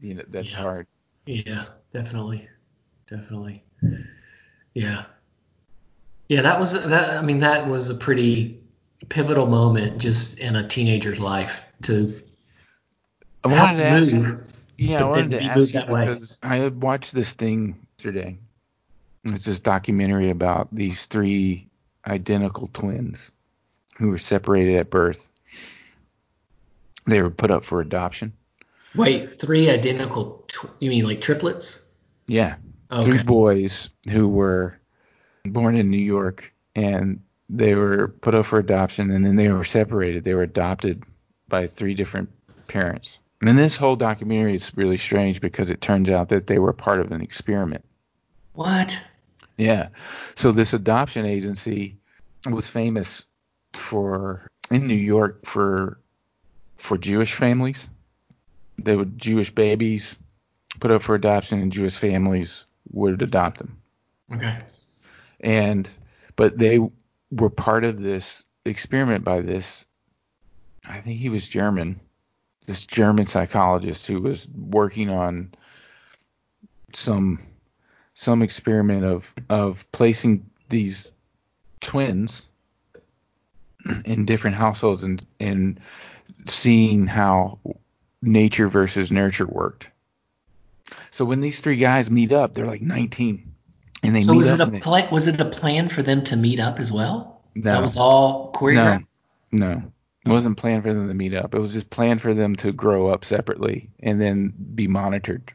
[0.01, 0.59] You know, that's Yeah.
[0.59, 0.87] hard.
[1.27, 1.65] Yeah,
[1.97, 2.47] definitely,
[3.09, 3.65] definitely.
[4.75, 5.05] Yeah,
[6.29, 6.43] yeah.
[6.43, 7.11] That was that.
[7.15, 8.61] I mean, that was a pretty
[9.09, 12.21] pivotal moment just in a teenager's life to
[13.45, 14.53] I have to move.
[14.77, 16.07] yeah, I wanted then to be ask you that way.
[16.07, 18.39] because I watched this thing yesterday.
[19.25, 21.69] It's this documentary about these three
[22.07, 23.33] identical twins
[23.97, 25.31] who were separated at birth.
[27.07, 28.35] They were put up for adoption.
[28.95, 30.45] Wait, three identical.
[30.49, 31.86] Tw- you mean like triplets?
[32.27, 32.57] Yeah,
[32.91, 33.03] Okay.
[33.09, 34.79] three boys who were
[35.45, 39.65] born in New York and they were put up for adoption and then they were
[39.65, 40.25] separated.
[40.25, 41.05] They were adopted
[41.49, 42.31] by three different
[42.69, 43.21] parents.
[43.43, 47.01] And this whole documentary is really strange because it turns out that they were part
[47.01, 47.85] of an experiment.
[48.55, 49.01] What?
[49.57, 49.89] Yeah.
[50.35, 51.97] So this adoption agency
[52.51, 53.25] was famous
[53.75, 56.01] for in New York for
[56.77, 57.89] for Jewish families.
[58.79, 60.19] They would Jewish babies
[60.81, 63.81] put up for adoption and Jewish families would adopt them.
[64.33, 64.59] Okay.
[65.41, 65.89] And
[66.37, 66.81] but they
[67.31, 69.87] were part of this experiment by this
[70.89, 72.01] I think he was German,
[72.67, 75.53] this German psychologist who was working on
[76.93, 77.39] some
[78.15, 81.11] some experiment of of placing these
[81.81, 82.49] twins
[84.05, 85.81] in different households and and
[86.47, 87.59] seeing how
[88.23, 89.91] nature versus nurture worked.
[91.17, 93.55] So when these three guys meet up, they're like 19,
[94.03, 94.69] and they so meet was up.
[94.69, 95.11] it a plan?
[95.11, 97.41] Was it a plan for them to meet up as well?
[97.55, 97.71] No.
[97.71, 99.07] That was all choreographed.
[99.51, 99.83] No, no.
[100.27, 101.55] It wasn't planned for them to meet up.
[101.55, 105.55] It was just planned for them to grow up separately and then be monitored.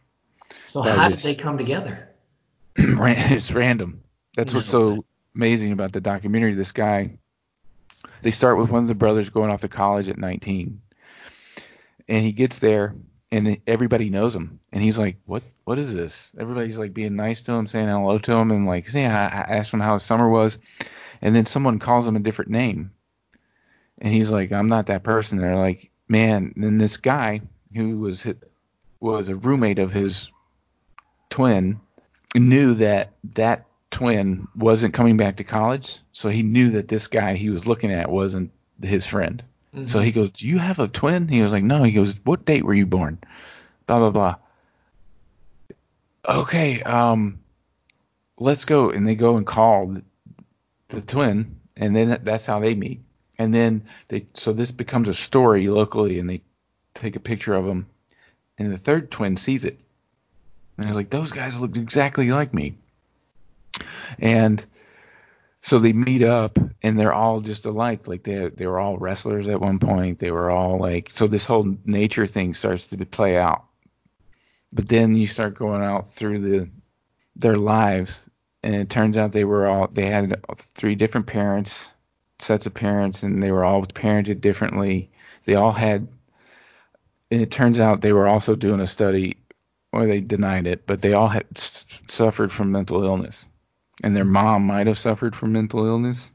[0.65, 2.10] So That how was- did they come together?
[2.76, 4.02] It's random.
[4.36, 6.56] That's what's so amazing about the documentary.
[6.56, 7.19] This guy,
[8.24, 10.82] they start with one of the brothers going off to college at 19,
[12.08, 12.95] and he gets there,
[13.32, 15.44] and everybody knows him, and he's like, "What?
[15.63, 18.88] What is this?" Everybody's like being nice to him, saying hello to him, and like,
[18.88, 20.60] saying, I, asked him how his summer was,
[21.22, 22.91] and then someone calls him a different name,
[24.02, 27.41] and he's like, "I'm not that person." They're like, "Man," and then this guy
[27.74, 28.28] who was
[29.00, 30.30] was a roommate of his
[31.30, 31.80] twin
[32.36, 37.36] knew that that twin wasn't coming back to college, so he knew that this guy
[37.36, 39.44] he was looking at wasn't his friend.
[39.84, 42.46] So he goes, "Do you have a twin?" He was like, "No." He goes, "What
[42.46, 43.20] date were you born?"
[43.88, 44.36] Blah blah blah.
[46.28, 47.40] Okay, um,
[48.38, 49.96] let's go, and they go and call
[50.90, 53.02] the, twin, and then that- that's how they meet.
[53.40, 56.42] And then they, so this becomes a story locally, and they
[56.94, 57.88] take a picture of him,
[58.58, 59.80] and the third twin sees it,
[60.78, 62.76] and he's like, "Those guys look exactly like me."
[64.20, 64.64] And
[65.63, 68.08] so they meet up and they're all just alike.
[68.08, 70.19] Like they they were all wrestlers at one point.
[70.19, 73.65] They were all like so this whole nature thing starts to play out.
[74.74, 76.69] But then you start going out through the
[77.36, 78.28] their lives
[78.63, 81.91] and it turns out they were all they had three different parents,
[82.39, 85.12] sets of parents and they were all parented differently.
[85.43, 86.08] They all had
[87.30, 89.38] and it turns out they were also doing a study
[89.93, 93.47] or they denied it, but they all had suffered from mental illness
[94.04, 96.32] and their mom might have suffered from mental illness.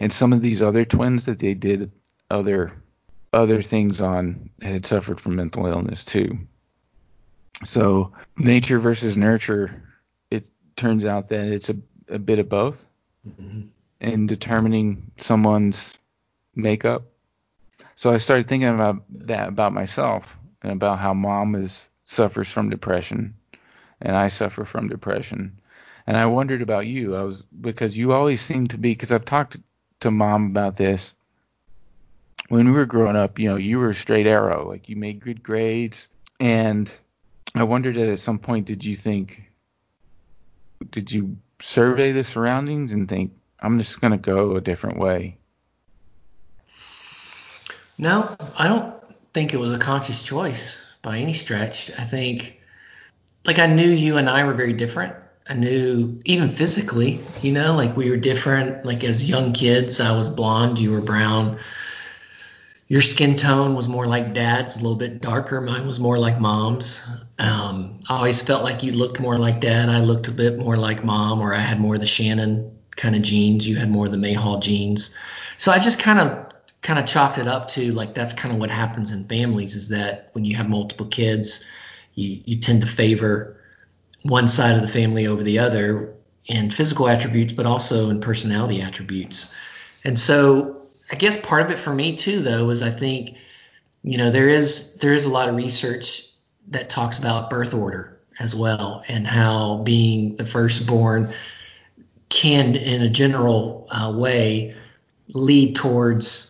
[0.00, 1.90] And some of these other twins that they did
[2.30, 2.72] other
[3.32, 6.38] other things on had suffered from mental illness too.
[7.64, 9.82] So nature versus nurture
[10.30, 10.46] it
[10.76, 11.76] turns out that it's a,
[12.08, 12.86] a bit of both
[13.28, 13.68] Mhm.
[14.00, 15.94] in determining someone's
[16.56, 17.04] makeup.
[17.94, 22.68] So i started thinking about that about myself and about how mom is suffers from
[22.68, 23.34] depression
[24.00, 25.60] and i suffer from depression
[26.06, 27.16] and I wondered about you.
[27.16, 29.58] I was because you always seem to be because I've talked
[30.00, 31.14] to mom about this.
[32.48, 35.20] When we were growing up, you know, you were a straight arrow, like you made
[35.20, 36.08] good grades,
[36.40, 36.92] and
[37.54, 39.50] I wondered at some point, did you think,
[40.90, 45.38] did you survey the surroundings and think, I'm just gonna go a different way?
[47.96, 48.94] No, I don't
[49.32, 51.90] think it was a conscious choice by any stretch.
[51.96, 52.60] I think,
[53.44, 55.14] like, I knew you and I were very different.
[55.48, 58.84] I knew even physically, you know, like we were different.
[58.84, 61.58] Like as young kids, I was blonde, you were brown.
[62.86, 65.60] Your skin tone was more like dad's, a little bit darker.
[65.60, 67.02] Mine was more like mom's.
[67.38, 69.88] Um, I always felt like you looked more like dad.
[69.88, 73.16] I looked a bit more like mom, or I had more of the Shannon kind
[73.16, 73.66] of genes.
[73.66, 75.16] You had more of the Mayhall genes.
[75.56, 76.48] So I just kind of
[76.82, 79.88] kind of chalked it up to like that's kind of what happens in families is
[79.88, 81.66] that when you have multiple kids,
[82.14, 83.56] you you tend to favor
[84.22, 86.14] one side of the family over the other
[86.46, 89.50] in physical attributes, but also in personality attributes.
[90.04, 93.36] And so I guess part of it for me too, though, is I think,
[94.02, 96.26] you know, there is there is a lot of research
[96.68, 101.28] that talks about birth order as well and how being the firstborn
[102.28, 104.74] can, in a general uh, way,
[105.28, 106.48] lead towards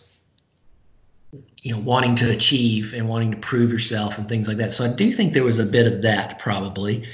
[1.63, 4.73] you know wanting to achieve and wanting to prove yourself and things like that.
[4.73, 7.05] So I do think there was a bit of that probably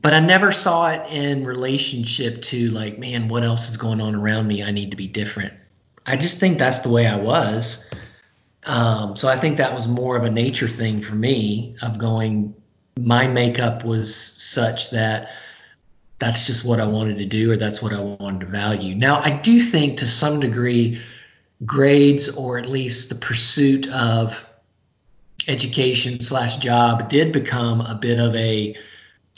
[0.00, 4.14] but I never saw it in relationship to like, man, what else is going on
[4.14, 4.62] around me?
[4.62, 5.54] I need to be different.
[6.04, 7.90] I just think that's the way I was.
[8.64, 12.54] Um, so I think that was more of a nature thing for me of going,
[12.98, 15.30] my makeup was such that
[16.18, 18.94] that's just what I wanted to do or that's what I wanted to value.
[18.94, 21.00] Now, I do think to some degree,
[21.64, 24.50] grades or at least the pursuit of
[25.46, 28.76] education slash job did become a bit of a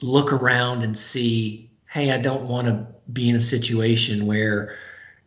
[0.01, 4.77] look around and see, hey, I don't want to be in a situation where,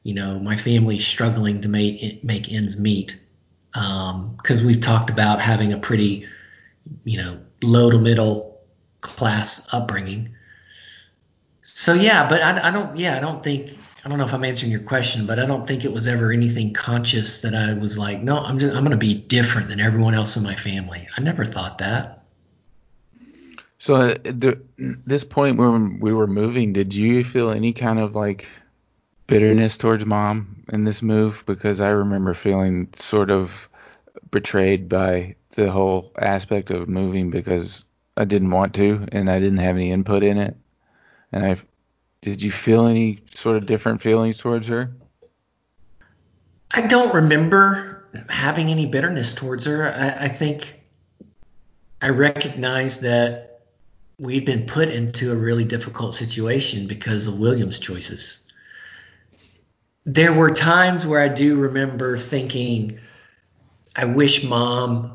[0.04, 3.18] you know, my family's struggling to make make ends meet.
[3.74, 6.28] Because um, we've talked about having a pretty,
[7.06, 8.60] you know, low to middle
[9.02, 10.36] class upbringing.
[11.64, 12.98] So yeah, but I, I don't.
[12.98, 13.78] Yeah, I don't think.
[14.04, 16.32] I don't know if I'm answering your question, but I don't think it was ever
[16.32, 19.80] anything conscious that I was like, no, I'm just I'm going to be different than
[19.80, 21.08] everyone else in my family.
[21.16, 22.21] I never thought that.
[23.82, 28.16] So uh, at this point when we were moving, did you feel any kind of
[28.16, 28.48] like
[29.26, 31.42] bitterness towards mom in this move?
[31.48, 33.68] Because I remember feeling sort of
[34.30, 37.84] betrayed by the whole aspect of moving because
[38.16, 40.56] I didn't want to and I didn't have any input in it.
[41.32, 41.56] And I
[42.22, 44.92] did you feel any sort of different feelings towards her?
[46.72, 49.92] I don't remember having any bitterness towards her.
[49.92, 50.80] I, I think
[52.00, 53.51] I recognize that
[54.22, 58.40] we'd been put into a really difficult situation because of William's choices.
[60.06, 63.00] There were times where I do remember thinking,
[63.96, 65.14] I wish mom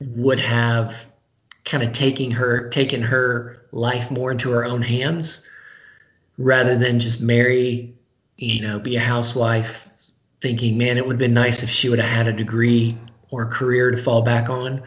[0.00, 1.06] would have
[1.64, 5.48] kind of taking her taken her life more into her own hands
[6.36, 7.94] rather than just marry,
[8.36, 9.88] you know, be a housewife
[10.42, 12.98] thinking, man, it would have been nice if she would have had a degree
[13.30, 14.82] or a career to fall back on.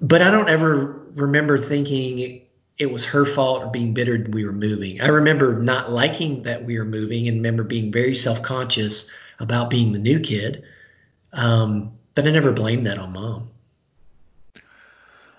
[0.00, 2.42] But I don't ever remember thinking
[2.78, 5.00] it was her fault or being bitter we were moving.
[5.00, 9.70] I remember not liking that we were moving and remember being very self conscious about
[9.70, 10.64] being the new kid.
[11.32, 13.50] Um, but I never blamed that on mom.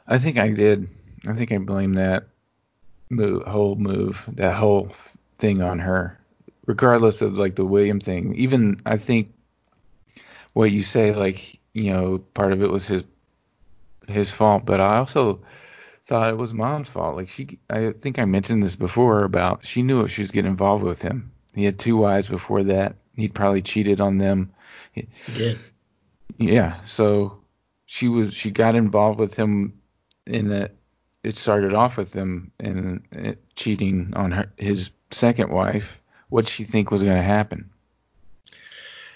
[0.08, 0.90] I think I did.
[1.28, 2.28] I think I blamed that
[3.10, 4.92] move, whole move, that whole
[5.38, 6.18] thing on her,
[6.66, 8.36] regardless of like the William thing.
[8.36, 9.34] Even I think
[10.54, 13.04] what you say, like you know, part of it was his
[14.10, 15.42] his fault, but I also
[16.06, 17.16] thought it was mom's fault.
[17.16, 20.52] Like she, I think I mentioned this before about she knew what she was getting
[20.52, 21.32] involved with him.
[21.54, 22.96] He had two wives before that.
[23.16, 24.52] He'd probably cheated on them.
[24.92, 25.60] He did.
[26.38, 26.84] Yeah.
[26.86, 27.42] So
[27.86, 29.80] she was she got involved with him
[30.26, 30.74] in that
[31.24, 36.02] it started off with him in cheating on her his second wife.
[36.30, 37.72] What she think was going to happen?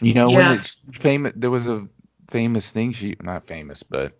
[0.01, 0.49] You know, yeah.
[0.49, 1.88] when it's famous, there was a
[2.29, 4.13] famous thing she not famous, but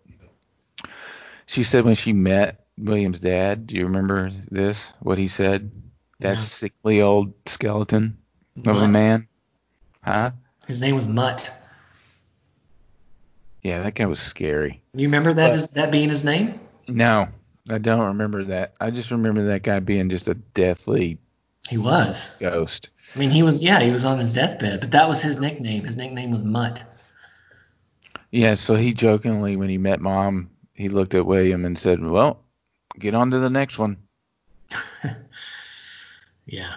[1.54, 3.68] she said when she met William's dad.
[3.68, 4.92] Do you remember this?
[4.98, 5.70] What he said?
[6.18, 6.42] That yeah.
[6.42, 8.18] sickly old skeleton
[8.56, 8.74] Mutt.
[8.74, 9.28] of a man.
[10.02, 10.32] Huh?
[10.66, 11.52] His name was Mutt.
[13.62, 14.82] Yeah, that guy was scary.
[14.94, 16.58] You remember that but, as that being his name?
[16.88, 17.26] No,
[17.70, 18.74] I don't remember that.
[18.80, 21.18] I just remember that guy being just a deathly.
[21.68, 22.90] He was ghost.
[23.14, 23.62] I mean, he was.
[23.62, 25.84] Yeah, he was on his deathbed, but that was his nickname.
[25.84, 26.84] His nickname was Mutt.
[28.30, 32.44] Yeah, so he jokingly, when he met mom, he looked at William and said, "Well,
[32.98, 33.96] get on to the next one.
[36.46, 36.74] yeah.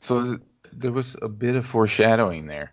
[0.00, 0.38] So
[0.72, 2.72] there was a bit of foreshadowing there.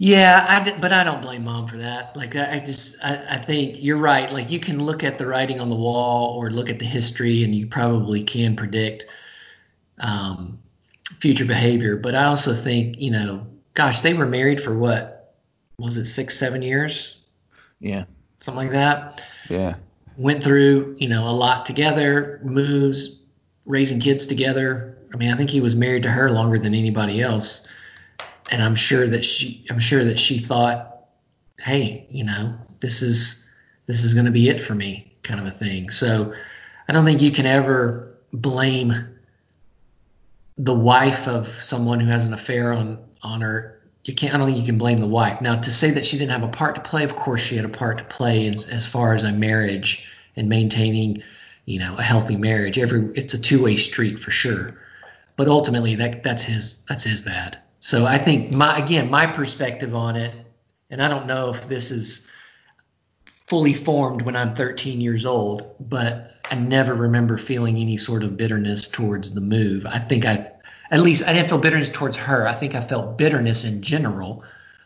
[0.00, 2.16] Yeah, I did, but I don't blame mom for that.
[2.16, 4.30] Like I, I just I, I think you're right.
[4.32, 7.42] Like you can look at the writing on the wall or look at the history,
[7.42, 9.06] and you probably can predict
[9.98, 10.60] um,
[11.04, 11.96] future behavior.
[11.96, 15.34] But I also think you know, gosh, they were married for what
[15.78, 17.20] was it six seven years?
[17.80, 18.04] Yeah,
[18.40, 19.22] something like that.
[19.48, 19.76] Yeah
[20.18, 23.20] went through, you know, a lot together, moves,
[23.64, 24.98] raising kids together.
[25.14, 27.66] I mean, I think he was married to her longer than anybody else.
[28.50, 31.06] And I'm sure that she I'm sure that she thought,
[31.58, 33.48] hey, you know, this is
[33.86, 35.90] this is going to be it for me kind of a thing.
[35.90, 36.34] So
[36.88, 39.16] I don't think you can ever blame
[40.56, 43.77] the wife of someone who has an affair on on her
[44.08, 44.34] you can't.
[44.34, 45.42] I don't think you can blame the wife.
[45.42, 47.66] Now, to say that she didn't have a part to play, of course she had
[47.66, 51.22] a part to play in, as far as a marriage and maintaining,
[51.66, 52.78] you know, a healthy marriage.
[52.78, 54.80] Every it's a two way street for sure.
[55.36, 57.58] But ultimately, that that's his that's his bad.
[57.80, 60.34] So I think my again my perspective on it,
[60.88, 62.30] and I don't know if this is
[63.46, 68.38] fully formed when I'm 13 years old, but I never remember feeling any sort of
[68.38, 69.84] bitterness towards the move.
[69.84, 70.50] I think I
[70.90, 72.46] at least I didn't feel bitterness towards her.
[72.46, 74.44] I think I felt bitterness in general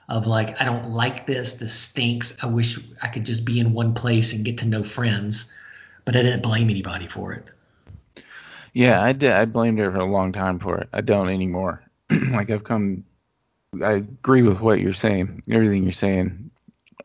[0.09, 1.55] of like I don't like this.
[1.55, 2.43] This stinks.
[2.43, 5.55] I wish I could just be in one place and get to know friends,
[6.05, 7.45] but I didn't blame anybody for it.
[8.75, 9.33] Yeah, I did.
[9.33, 10.89] I blamed her for a long time for it.
[10.93, 11.83] I don't anymore.
[12.11, 13.05] like I've come.
[13.83, 16.51] I agree with what you're saying, everything you're saying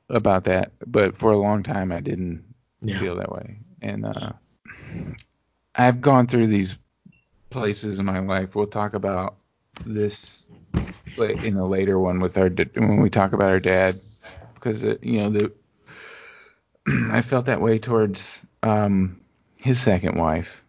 [0.09, 2.43] about that, but for a long time I didn't
[2.81, 2.99] yeah.
[2.99, 4.33] feel that way, and uh,
[5.75, 6.77] I've gone through these
[7.57, 8.55] places in my life.
[8.55, 9.35] We'll talk about
[9.85, 10.45] this
[11.17, 13.95] in a later one with our when we talk about our dad
[14.53, 15.53] because you know the
[17.11, 19.21] I felt that way towards um,
[19.57, 20.63] his second wife,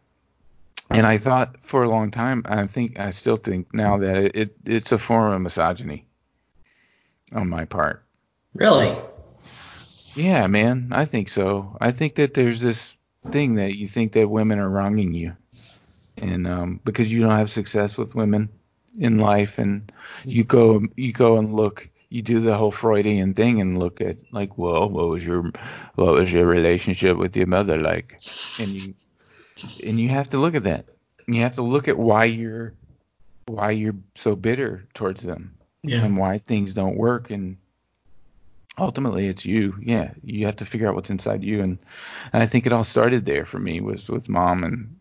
[0.91, 2.43] and I thought for a long time.
[2.47, 6.07] I think I still think now that it, it it's a form of misogyny
[7.33, 8.05] on my part.
[8.55, 8.97] Really?
[10.15, 10.89] Yeah, man.
[10.93, 11.77] I think so.
[11.81, 12.97] I think that there's this
[13.31, 15.37] thing that you think that women are wronging you
[16.23, 18.49] and um, because you don't have success with women,
[18.99, 19.93] in life, and
[20.25, 21.89] you go you go and look.
[22.11, 25.43] You do the whole Freudian thing and look at like, well, what was your
[25.97, 28.19] what was your relationship with your mother like?
[28.59, 28.95] And you
[29.85, 30.87] and you have to look at that.
[31.27, 32.73] You have to look at why you're
[33.47, 36.03] why you're so bitter towards them Yeah.
[36.05, 37.57] and why things don't work and
[38.79, 41.79] ultimately it's you yeah you have to figure out what's inside you and,
[42.33, 44.97] and i think it all started there for me was with mom and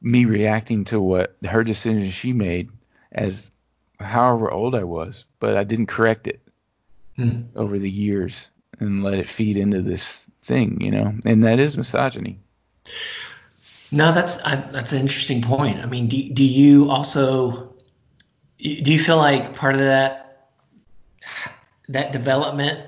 [0.00, 2.70] me reacting to what her decision she made
[3.12, 3.50] as
[3.98, 6.40] however old i was but i didn't correct it
[7.16, 7.42] Hmm.
[7.54, 11.76] over the years and let it feed into this thing you know and that is
[11.78, 12.38] misogyny
[13.90, 15.78] No, that's I, that's an interesting point.
[15.80, 17.74] I mean, do, do you also
[18.58, 20.50] do you feel like part of that
[21.88, 22.80] that development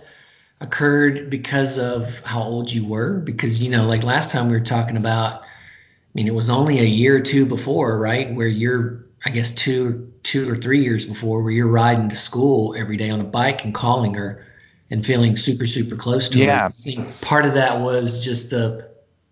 [0.61, 3.15] occurred because of how old you were?
[3.19, 5.43] Because you know, like last time we were talking about,
[6.19, 8.35] mean, it was only a year or two before, right?
[8.35, 12.75] Where you're, I guess, two two or three years before, where you're riding to school
[12.77, 14.45] every day on a bike and calling her
[14.91, 16.45] and feeling super super close to her.
[16.45, 16.67] Yeah.
[16.67, 18.91] I think part of that was just the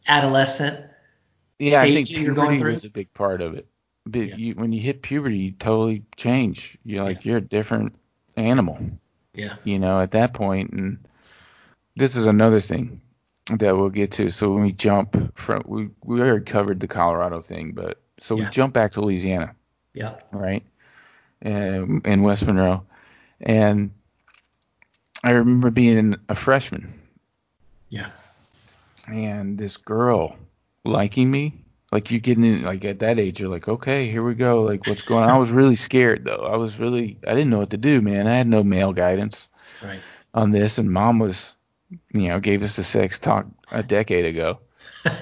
[0.09, 0.79] adolescent
[1.59, 2.71] yeah i think stage you're going puberty through?
[2.73, 3.67] was a big part of it
[4.05, 4.37] but Yeah.
[4.37, 7.97] you, when you hit puberty you totally change you're like you're a different
[8.37, 8.79] animal
[9.35, 9.57] Yeah.
[9.65, 10.39] you know, at that.
[10.39, 10.99] And
[11.97, 13.01] this is another thing
[13.51, 14.31] that we'll get to.
[14.31, 18.45] So when we jump from, we, we already covered the Colorado thing, but so Yeah.
[18.45, 19.55] we jump back to Louisiana,
[19.95, 20.15] Yeah.
[20.33, 20.65] right?
[21.43, 22.85] And in West Monroe.
[23.41, 23.91] And
[25.23, 26.93] I remember being a freshman
[27.89, 28.11] Yeah.
[29.07, 30.37] and this girl
[30.85, 31.63] liking me.
[31.93, 34.63] Like you're getting in, like at that age, you're like, okay, here we go.
[34.65, 35.31] Like what's going on?
[35.31, 36.45] I was really scared though.
[36.53, 38.27] I was really, I didn't know what to do, man.
[38.27, 39.49] I had no male guidance.
[39.85, 40.01] Right.
[40.35, 41.55] on this, and mom was,
[42.13, 44.61] you know, gave us the sex talk a decade ago.
[45.05, 45.13] and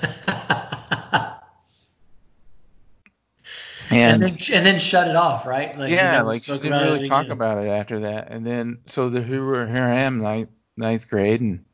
[3.90, 5.76] And, then and then shut it off, right?
[5.78, 7.32] Like yeah, like she didn't really talk again.
[7.32, 8.30] about it after that.
[8.30, 11.64] And then so the who were here I am ninth ninth grade, and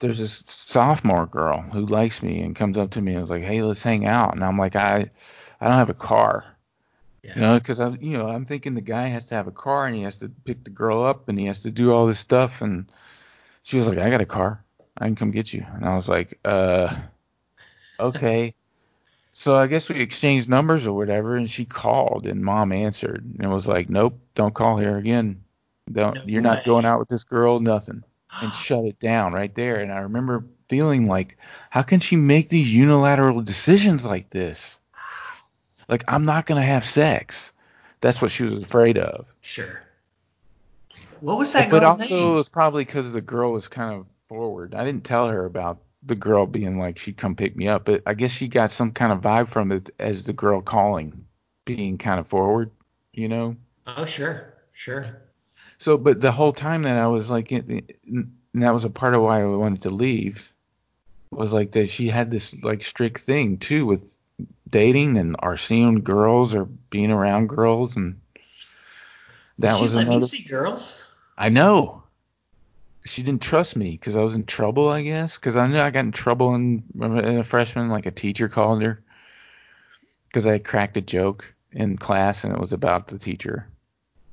[0.00, 3.42] there's this sophomore girl who likes me and comes up to me and is like,
[3.42, 4.34] hey, let's hang out.
[4.34, 5.10] And I'm like, I
[5.60, 6.44] I don't have a car.
[7.22, 7.32] Yeah.
[7.34, 9.86] You know, because I'm, you know, I'm thinking the guy has to have a car
[9.86, 12.18] and he has to pick the girl up and he has to do all this
[12.20, 12.62] stuff.
[12.62, 12.90] And
[13.66, 14.64] she was like, I got a car.
[14.96, 15.66] I can come get you.
[15.74, 16.94] And I was like, uh,
[18.00, 18.54] okay.
[19.32, 21.34] So I guess we exchanged numbers or whatever.
[21.34, 25.42] And she called and mom answered and was like, nope, don't call here again.
[25.90, 28.04] Don't, No you're not going out with this girl, nothing.
[28.40, 29.80] And shut it down right there.
[29.80, 31.36] And I remember feeling like,
[31.68, 34.78] how can she make these unilateral decisions like this?
[35.88, 37.52] Like, I'm not going to have sex.
[38.00, 39.32] That's what she was afraid of.
[39.40, 39.85] Sure.
[41.20, 44.74] What was that but also, it was probably because the girl was kind of forward.
[44.74, 47.84] I didn't tell her about the girl being like, she'd come pick me up.
[47.84, 51.26] But I guess she got some kind of vibe from it as the girl calling,
[51.64, 52.70] being kind of forward,
[53.12, 53.56] you know?
[53.86, 55.22] Oh, sure, sure.
[55.78, 57.82] So, but the whole time that I was like, and
[58.54, 60.52] that was a part of why I wanted to leave,
[61.30, 64.16] was like that she had this like strict thing too with
[64.68, 68.20] dating and or seeing girls or being around girls, and
[69.58, 70.26] that she was let me another.
[70.26, 71.05] see girls.
[71.36, 72.02] I know.
[73.04, 75.38] She didn't trust me because I was in trouble, I guess.
[75.38, 78.82] Because I knew I got in trouble in, in a freshman, like a teacher called
[78.82, 79.02] her
[80.28, 83.68] because I cracked a joke in class and it was about the teacher.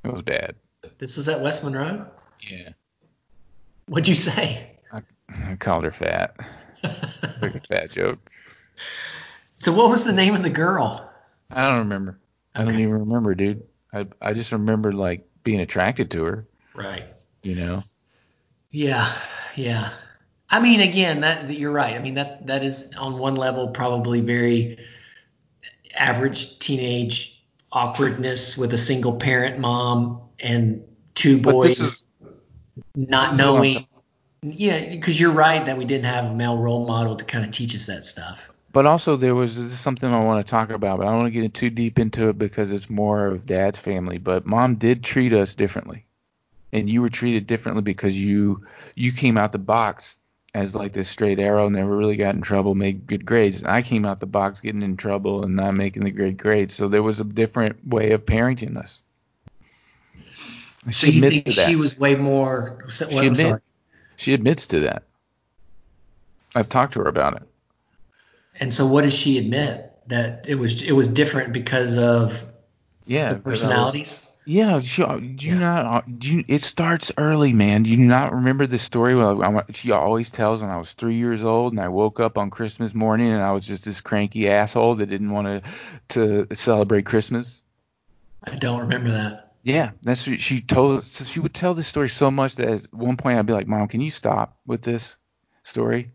[0.04, 0.56] It was bad.
[0.98, 2.08] This was at West Monroe.
[2.42, 2.70] Yeah.
[3.88, 4.72] What'd you say?
[4.92, 6.36] I called her fat.
[7.42, 8.20] Like a fat joke.
[9.60, 11.10] so what was the name of the girl?
[11.50, 12.20] I don't remember.
[12.54, 13.64] I don't even remember, dude.
[13.94, 17.06] I I just remember like being attracted to her, Right.
[17.44, 17.84] you know.
[18.72, 19.12] Yeah,
[19.56, 19.92] yeah.
[20.50, 21.96] I mean, again, that you're right.
[21.96, 24.80] I mean, that that is on one level probably very
[25.96, 30.84] average teenage awkwardness with a single parent mom and
[31.16, 32.04] two boys is
[32.96, 33.88] not this is what I'm knowing.
[34.42, 37.52] Yeah, because you're right that we didn't have a male role model to kind of
[37.52, 38.50] teach us that stuff.
[38.74, 41.42] But also there was something I want to talk about, but I don't want to
[41.42, 44.18] get too deep into it because it's more of dad's family.
[44.18, 46.06] But mom did treat us differently,
[46.74, 48.66] and you were treated differently because you
[48.96, 50.18] you came out the box
[50.56, 53.62] as like this straight arrow, never really got in trouble, made good grades.
[53.62, 56.76] And I came out the box getting in trouble and not making the great grades.
[56.76, 59.02] So there was a different way of parenting us.
[60.86, 62.80] So She you think she was way more?
[62.84, 63.62] What, She admit-
[64.18, 65.04] She admits to that.
[66.54, 67.44] I've talked to her about it.
[68.60, 72.46] And so what does she admit that it was it was different because of
[73.08, 74.30] Yeah, the 'cause I was- personalities?
[74.46, 75.60] Yeah, she, do you Yeah.
[75.60, 75.86] not?
[75.86, 77.84] Uh, do you, it starts early, man.
[77.84, 79.16] Do you not remember the story?
[79.16, 82.38] Well, I, she always tells when I was three years old and I woke up
[82.38, 85.64] on Christmas morning and I was just this cranky asshole that didn't want
[86.10, 87.64] to to celebrate Christmas.
[88.44, 89.54] I don't remember that.
[89.64, 91.04] Yeah, that's what she told.
[91.04, 93.68] So she would tell this story so much that at one point I'd be like,
[93.68, 95.16] "Mom, can you stop with this
[95.64, 96.12] story?"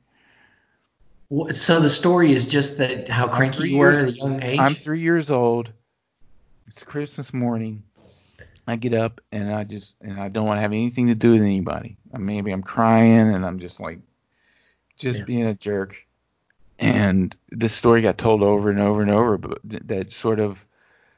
[1.53, 4.59] So the story is just that how cranky you were at a young age.
[4.59, 5.73] I'm three years old.
[6.67, 7.85] It's Christmas morning.
[8.69, 11.33] I get up and I just and I don't want to have anything to do
[11.33, 11.97] with anybody.
[12.13, 14.01] I maybe I'm crying and I'm just like
[14.99, 15.25] just Yeah.
[15.25, 16.05] being a jerk.
[16.79, 20.65] And this story got told over and over and over, but th- that sort of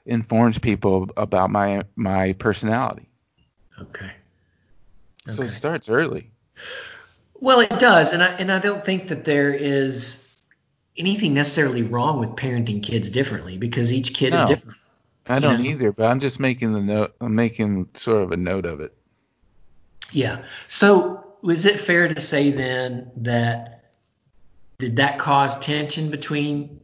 [0.06, 3.08] informs people about my my personality.
[3.80, 4.12] okay.
[5.26, 6.30] So it starts early.
[7.34, 10.26] Well, it does, and I and I don't think that there is
[10.96, 14.78] anything necessarily wrong with parenting kids differently because each kid is different.
[15.26, 15.68] I don't know?
[15.70, 17.14] either, but I'm just making the note.
[17.20, 18.94] I'm making sort of a note of it.
[20.12, 20.44] Yeah.
[20.66, 23.92] So was it fair to say then that
[24.78, 26.80] did that cause tension between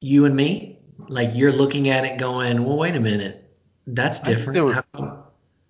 [0.00, 0.78] you and me?
[1.08, 3.44] Like you're looking at it going, well, wait a minute,
[3.86, 4.94] that's I think different.
[4.98, 5.18] were-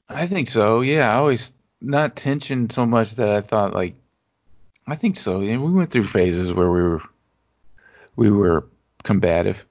[0.09, 0.83] I think so.
[0.83, 3.95] Yeah, I always not tension so much that I thought like
[4.87, 5.41] I think so.
[5.41, 7.03] And we went through phases where we were
[8.15, 8.67] we were
[9.03, 9.65] combative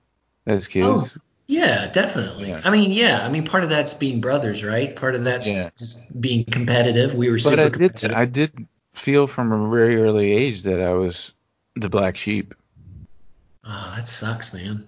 [0.45, 1.13] as kids.
[1.15, 1.21] Oh,
[1.51, 2.47] yeah, definitely.
[2.47, 2.61] Yeah.
[2.63, 3.25] I mean, yeah.
[3.25, 4.95] I mean, part of that's being brothers, right?
[4.95, 5.69] Part of that's Yeah.
[5.77, 7.13] just being competitive.
[7.13, 8.17] We were super but I did competitive.
[8.17, 11.33] I did feel from a very early age that I was
[11.75, 12.53] the black sheep
[13.65, 14.87] oh, that sucks, man.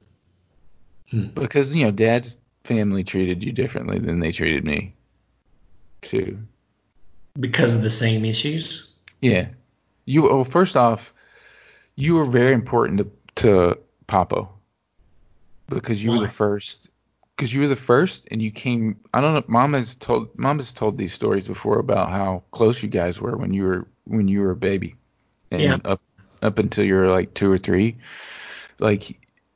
[1.11, 1.27] Hmm.
[1.27, 4.93] because you know dad's family treated you differently than they treated me
[6.01, 6.39] too.
[7.37, 8.87] Because of the same issues.
[9.21, 9.49] Yeah.
[10.05, 11.13] You well first off,
[11.95, 14.47] you were very important to to Papo
[15.73, 16.89] because you were the first
[17.35, 20.57] because you were the first and you came I don't know mom has told mom
[20.59, 24.27] has told these stories before about how close you guys were when you were when
[24.27, 24.95] you were a baby
[25.51, 25.77] and Yeah.
[25.85, 26.01] up
[26.41, 27.97] up until you were like 2 or 3
[28.79, 29.03] like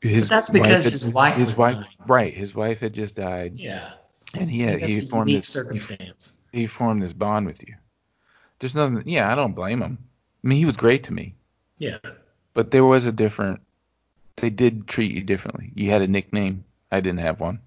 [0.02, 1.88] his But that's because had- his wife his wife dying.
[2.08, 3.92] right his wife had just died Yeah.
[4.34, 6.34] and he had he formed this circumstance.
[6.52, 7.76] he formed this bond with you
[8.60, 9.98] there's nothing yeah I don't blame him
[10.44, 11.36] I mean he was great to me
[11.78, 11.98] Yeah.
[12.54, 13.62] but there was a different
[14.38, 17.60] they did treat you differently you had a nickname i didn't have one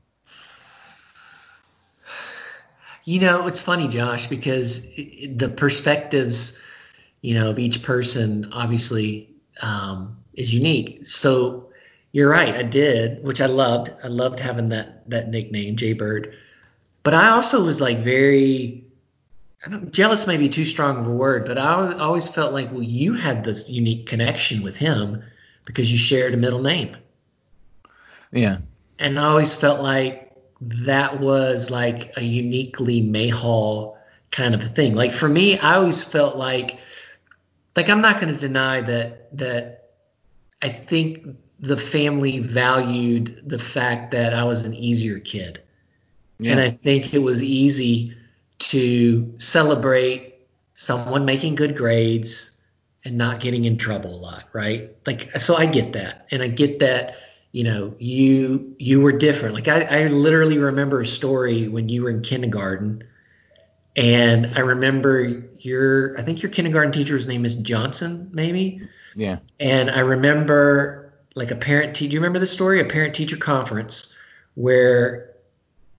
[3.05, 6.61] You know, it's funny, Josh, because the perspectives,
[7.23, 11.07] you know, of each person obviously um, is unique.
[11.07, 11.71] So
[12.13, 13.91] you're right, I did, which I loved.
[14.05, 16.35] I loved having that that nickname, Jay Bird.
[17.03, 18.85] But I also was like very
[19.91, 23.45] jealous, maybe too strong of a word, but I always felt like, well, you had
[23.45, 25.23] this unique connection with him
[25.65, 26.97] because you shared a middle name
[28.33, 28.59] yeah
[28.99, 30.31] and I always felt like
[30.61, 33.97] that was like a uniquely Mayhall
[34.31, 34.95] kind of a thing.
[34.95, 36.79] Like for me, I always felt like
[37.75, 39.91] like I'm not going to deny that that
[40.63, 41.27] I think
[41.59, 45.63] the family valued the fact that I was an easier kid.
[46.39, 48.17] yeah And I think it was easy
[48.59, 50.35] to celebrate
[50.75, 52.60] someone making good grades
[53.05, 54.95] and not getting in trouble a lot, right?
[55.07, 56.27] Like, so I get that.
[56.31, 57.17] And I get that,
[57.53, 59.55] you know, you you were different.
[59.55, 63.05] Like I, I literally remember a story when you were in kindergarten.
[63.97, 68.89] And I remember your I think your kindergarten teacher's name is Johnson, maybe.
[69.17, 72.11] yeah And I remember like a parent teacher.
[72.11, 72.81] Do you remember the story?
[72.81, 74.15] A parent teacher conference
[74.55, 75.31] where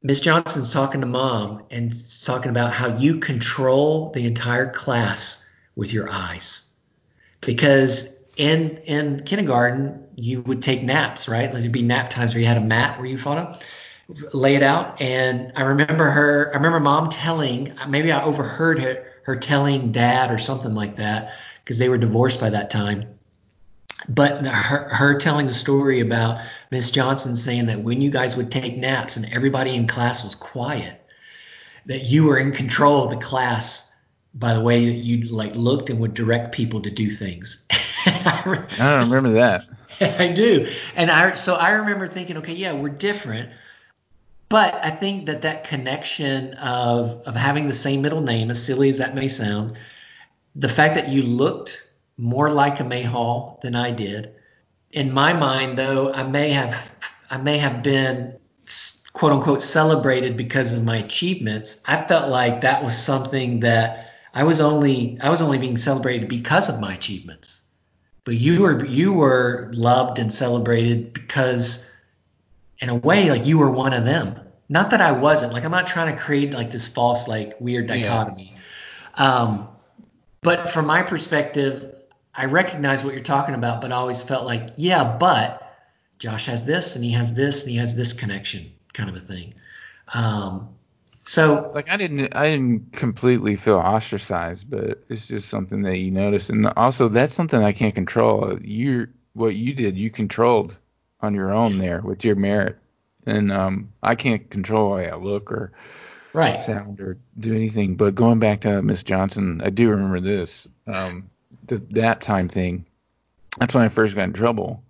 [0.04, 1.92] Miss Johnson's talking to mom and
[2.24, 6.71] talking about how you control the entire class with your eyes.
[7.42, 11.52] Because in in kindergarten you would take naps, right?
[11.52, 13.64] There'd be nap times where you had a mat where you fought up,
[14.34, 15.02] lay it out.
[15.02, 16.52] And I remember her.
[16.54, 17.74] I remember mom telling.
[17.88, 21.34] Maybe I overheard her her telling dad or something like that
[21.64, 23.08] because they were divorced by that time
[24.10, 28.52] but her, her telling the story about Miss Johnson saying that when you guys would
[28.52, 31.00] take naps and everybody in class was quiet,
[31.86, 33.91] that you were in control of the class
[34.34, 37.66] by the way that you like looked and would direct people to do things.
[38.06, 39.64] i don't remember that
[40.02, 43.52] I do, and I so I remember thinking, okay, yeah, we're different,
[44.50, 48.90] but I think that that connection of of having the same middle name, as silly
[48.90, 49.78] as that may sound,
[50.56, 54.34] the fact that you looked more like a Mayhall than I did,
[54.92, 56.92] in my mind, though, I may have
[57.30, 58.38] I may have been
[59.14, 61.82] quote unquote celebrated because of my achievements.
[61.86, 66.30] I felt like that was something that I was only I was only being celebrated
[66.30, 67.62] because of my achievements.
[68.24, 71.90] But you were you were loved and celebrated because
[72.80, 74.40] in a way like you were one of them.
[74.70, 75.54] Not that I wasn't.
[75.54, 77.96] Like I'm not trying to create like this false like weird Yeah.
[77.98, 78.56] dichotomy.
[79.16, 79.68] Um,
[80.42, 81.96] but from my perspective,
[82.34, 85.62] I recognize what you're talking about, but I always felt like, yeah, but
[86.18, 89.20] Josh has this and he has this and he has this connection kind of a
[89.20, 89.54] thing.
[90.14, 90.70] Um,
[91.24, 96.12] so like I didn't I didn't completely feel ostracized, but it's just something that you
[96.12, 98.58] notice, and also that's something I can't control.
[98.62, 100.78] You what you did, you controlled
[101.22, 102.78] on your own there with your merit,
[103.26, 105.72] and um, I can't control how I look or
[106.34, 107.96] right sound or do anything.
[107.96, 111.30] But going back to Miss Johnson, I do remember this um,
[111.68, 112.86] the, that time thing.
[113.60, 114.84] That's when I first got in trouble.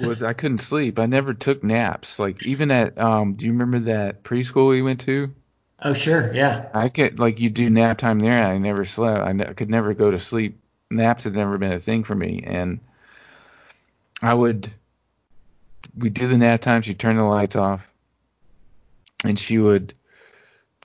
[0.00, 0.98] Was I couldn't sleep.
[0.98, 2.18] I never took naps.
[2.18, 5.34] Like even at um, do you remember that preschool we went to?
[5.80, 6.68] Oh sure, yeah.
[6.72, 8.32] I could like you do nap time there.
[8.32, 9.26] And I never slept.
[9.26, 10.60] I, ne- I could never go to sleep.
[10.90, 12.78] Naps had never been a thing for me, and
[14.20, 14.70] I would
[15.96, 16.82] we do the nap time.
[16.82, 17.92] She'd turn the lights off,
[19.24, 19.94] and she would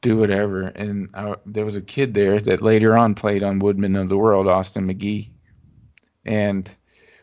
[0.02, 0.62] do whatever.
[0.64, 4.18] And I, there was a kid there that later on played on Woodmen of the
[4.18, 5.30] World, Austin McGee,
[6.26, 6.74] and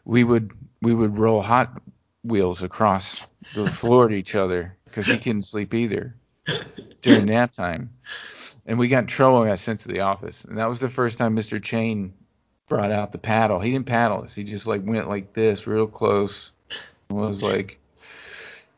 [0.05, 0.53] we would
[0.85, 1.83] we would roll Hot
[2.23, 6.15] Wheels across the floor to each other because he couldn't sleep either
[7.03, 7.91] during nap time.
[8.67, 10.45] And we got in trouble and got sent to the office.
[10.45, 11.63] And that was the first time Mr.
[11.63, 12.15] Chain
[12.67, 13.61] brought out the paddle.
[13.61, 14.35] He didn't paddle us.
[14.35, 16.53] He just like went like this real close.
[16.71, 17.79] It was like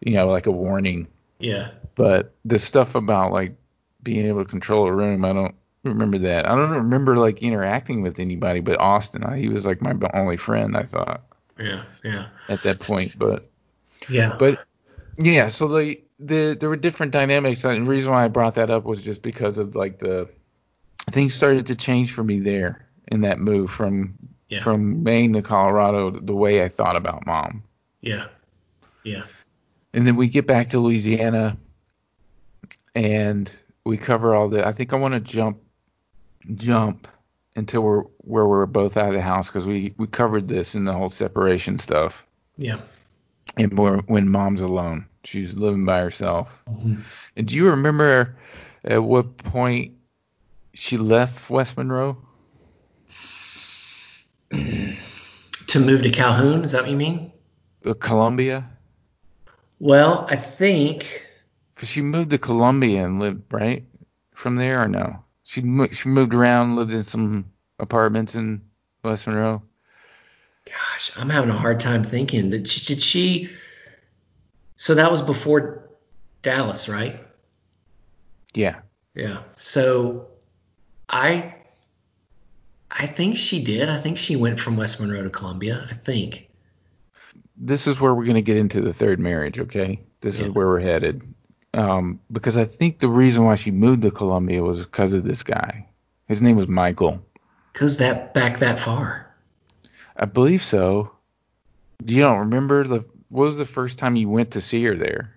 [0.00, 1.08] you know, like a warning.
[1.38, 1.70] Yeah.
[1.94, 3.54] But the stuff about like
[4.02, 6.46] being able to control a room, I don't remember that.
[6.48, 9.24] I don't remember like interacting with anybody but Austin.
[9.24, 11.22] I, he was like my only friend, I thought.
[11.58, 12.26] Yeah, yeah.
[12.48, 13.48] At that point, but
[14.08, 14.36] yeah.
[14.38, 14.64] But
[15.18, 18.70] yeah, so the the there were different dynamics, and the reason why I brought that
[18.70, 20.28] up was just because of like the
[21.10, 24.62] things started to change for me there in that move from yeah.
[24.62, 27.62] from Maine to Colorado, the way I thought about mom.
[28.00, 28.26] Yeah.
[29.02, 29.24] Yeah.
[29.92, 31.56] And then we get back to Louisiana,
[32.94, 33.50] and
[33.84, 34.66] we cover all the.
[34.66, 35.58] I think I want to jump
[36.54, 37.08] jump
[37.54, 40.84] until we're where we're both out of the house because we we covered this in
[40.84, 42.26] the whole separation stuff.
[42.58, 42.80] Yeah.
[43.56, 46.62] And more when mom's alone, she's living by herself.
[46.68, 46.96] Mm-hmm.
[47.36, 48.36] And do you remember
[48.84, 49.94] at what point
[50.74, 52.18] she left West Monroe?
[54.50, 57.32] to move to Calhoun, is that what you mean?
[57.84, 58.68] Uh, Columbia.
[59.78, 61.26] Well, I think
[61.74, 63.84] because she moved to Columbia and lived right
[64.32, 65.22] from there, or no?
[65.44, 68.62] She mo- she moved around, lived in some apartments in
[69.02, 69.62] West Monroe.
[70.64, 72.50] Gosh, I'm having a hard time thinking.
[72.50, 73.50] Did she, did she?
[74.76, 75.88] So that was before
[76.42, 77.18] Dallas, right?
[78.54, 78.80] Yeah.
[79.14, 79.42] Yeah.
[79.58, 80.28] So
[81.08, 81.54] I
[82.90, 83.88] I think she did.
[83.88, 85.84] I think she went from West Monroe to Columbia.
[85.88, 86.48] I think.
[87.56, 90.00] This is where we're going to get into the third marriage, okay?
[90.20, 90.46] This Yeah.
[90.46, 91.22] is where we're headed.
[91.72, 95.42] Um, because I think the reason why she moved to Columbia was because of this
[95.42, 95.88] guy.
[96.26, 97.24] His name was Michael.
[97.76, 99.26] Goes that back that far?
[100.16, 101.12] I believe so.
[102.06, 105.36] You don't remember the what was the first time you went to see her there?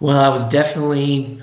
[0.00, 1.42] Well, I was definitely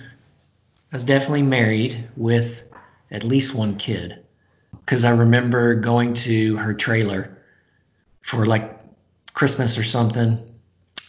[0.91, 2.63] I was definitely married with
[3.11, 4.23] at least one kid
[4.71, 7.37] because I remember going to her trailer
[8.21, 8.75] for like
[9.33, 10.39] Christmas or something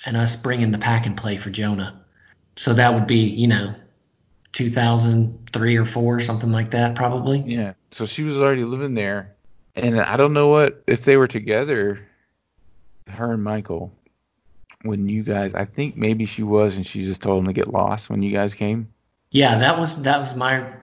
[0.05, 1.99] and us bringing the pack and play for Jonah.
[2.57, 3.75] So that would be, you know,
[4.53, 7.41] 2003 or 4 something like that probably.
[7.41, 7.73] Yeah.
[7.91, 9.35] So she was already living there,
[9.75, 12.07] and I don't know what if they were together,
[13.09, 13.93] her and Michael,
[14.83, 15.55] when you guys.
[15.55, 18.33] I think maybe she was, and she just told him to get lost when you
[18.33, 18.89] guys came.
[19.31, 20.75] Yeah, that was that was my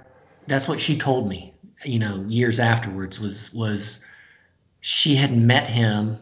[0.48, 1.54] that's what she told me,
[1.86, 4.04] you know, years afterwards was was
[4.82, 6.18] she had met him.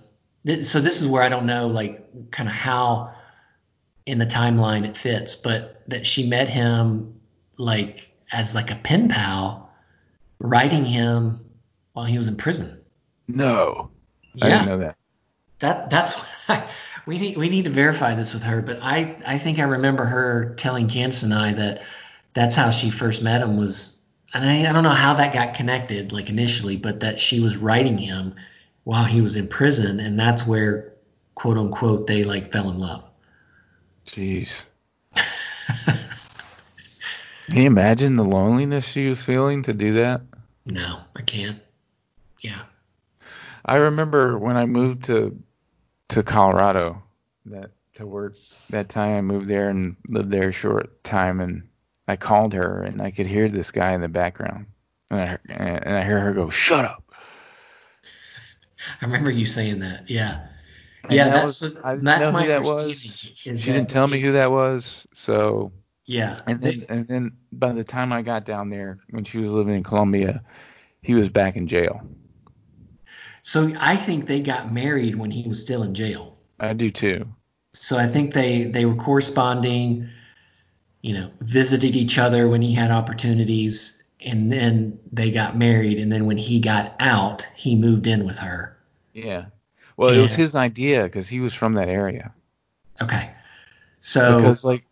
[0.63, 3.13] So this is where I don't know like kind of how
[4.05, 7.16] in the timeline it fits, but that she met him
[7.57, 9.71] like as like a pen pal
[10.39, 11.39] writing him
[11.93, 12.81] while he was in prison.
[13.27, 13.89] No,
[14.41, 14.49] I Yeah.
[14.49, 14.97] didn't know that.
[15.59, 16.69] That that's what I,
[17.05, 20.05] we need we need to verify this with her, but I I think I remember
[20.05, 21.83] her telling Candace and I that
[22.33, 23.99] that's how she first met him was,
[24.33, 27.57] and I, I don't know how that got connected like initially, but that she was
[27.57, 28.35] writing him
[28.83, 30.93] while he was in prison, and that's where
[31.35, 33.03] quote unquote they like fell in love.
[34.05, 34.65] Jeez.
[37.47, 40.21] Can you imagine the loneliness she was feeling to do that?
[40.65, 41.59] No, I can't.
[42.41, 42.61] Yeah.
[43.63, 45.37] I remember when I moved to
[46.09, 47.01] to Colorado
[47.47, 48.35] that to work
[48.69, 51.67] that time I moved there and lived there a short time and
[52.07, 54.67] I called her and I could hear this guy in the background
[55.09, 57.03] and I and I hear her go shut up.
[59.01, 60.09] I remember you saying that.
[60.09, 60.47] Yeah.
[61.03, 62.97] And Yeah, that that's was- what- I didn't that's my who that was.
[63.35, 65.05] She didn't tell me who that was.
[65.13, 65.71] So
[66.07, 66.39] Yeah.
[66.47, 69.75] and then and then by the time I got down there when she was living
[69.75, 70.41] in Columbia,
[71.03, 72.01] he was back in jail.
[73.43, 76.37] So I think they got married when he was still in jail.
[76.59, 77.27] I do too.
[77.73, 80.09] So I think they they were corresponding.
[81.01, 85.99] you know, visited each other when he had opportunities, and then they got married.
[85.99, 88.75] And then when he got out, he moved in with her.
[89.13, 89.45] Yeah.
[89.95, 92.33] Well, it was his idea because he was from that area.
[93.01, 93.31] Okay.
[93.99, 94.83] So because like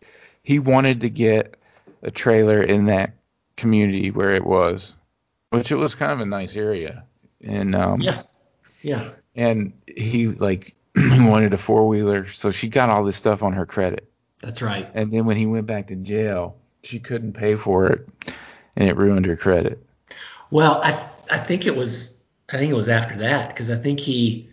[0.46, 1.58] he wanted to get
[2.04, 3.16] a trailer in that
[3.58, 4.94] community where it was,
[5.50, 7.04] which it was kind of a nice area,
[7.42, 8.22] and um, yeah,
[8.82, 9.10] yeah.
[9.36, 13.66] and he like wanted a four wheeler, so she got all this stuff on her
[13.66, 14.08] credit,
[14.40, 14.88] That's right.
[14.94, 18.08] and then when he went back to jail, she couldn't pay for it,
[18.78, 19.84] and it ruined her credit.
[20.52, 22.20] Well, I I think it was
[22.50, 24.48] I think it was after that because I think he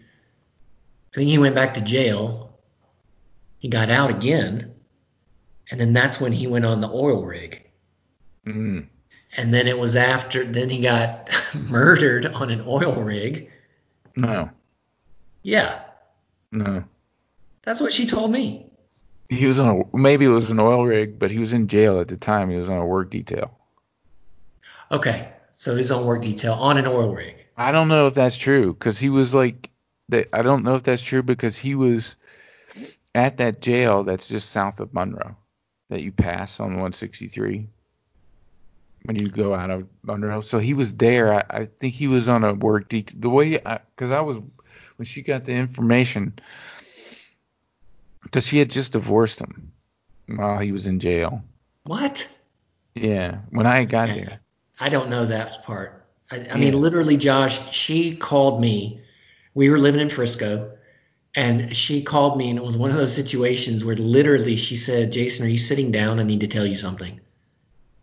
[1.12, 2.58] I think he went back to jail.
[3.58, 4.71] He got out again,
[5.72, 7.62] and then that's when he went on the oil rig.
[8.46, 8.86] Mm.
[9.38, 11.30] And then it was after then he got
[11.70, 13.50] murdered on an oil rig.
[14.14, 14.50] No,
[15.42, 15.80] Yeah,
[16.52, 16.84] no.
[17.62, 18.66] that's what she told me.
[19.30, 22.00] He was on a maybe it was an oil rig, but he was in jail
[22.00, 22.50] at the time.
[22.50, 23.56] He was on a work detail.
[24.90, 27.36] Okay, so he's on work detail on an oil rig.
[27.56, 29.70] I don't know if that's true because he was like
[30.10, 30.28] that.
[30.34, 32.18] I don't know if that's true because he was
[33.14, 35.36] at that jail that's just south of Monroe
[35.92, 37.68] that you pass on 163
[39.04, 40.40] when you go out of Monroe.
[40.40, 41.34] So he was there.
[41.34, 43.20] I, I think he was on a work detail.
[43.20, 44.38] The way because I, was
[44.96, 46.38] when she got the information
[48.22, 49.72] because she had just divorced him
[50.26, 51.42] while he was in jail.
[51.84, 52.28] What?
[52.94, 54.20] Yeah, when I got Okay.
[54.20, 54.40] there.
[54.78, 56.06] I don't know that part.
[56.30, 56.56] I, I Yeah.
[56.56, 59.00] mean, literally, Josh, she called me.
[59.54, 60.72] We were living in Frisco,
[61.34, 65.12] and she called me, and it was one of those situations where literally she said,
[65.12, 66.20] Jason, are you sitting down?
[66.20, 67.20] I need to tell you something.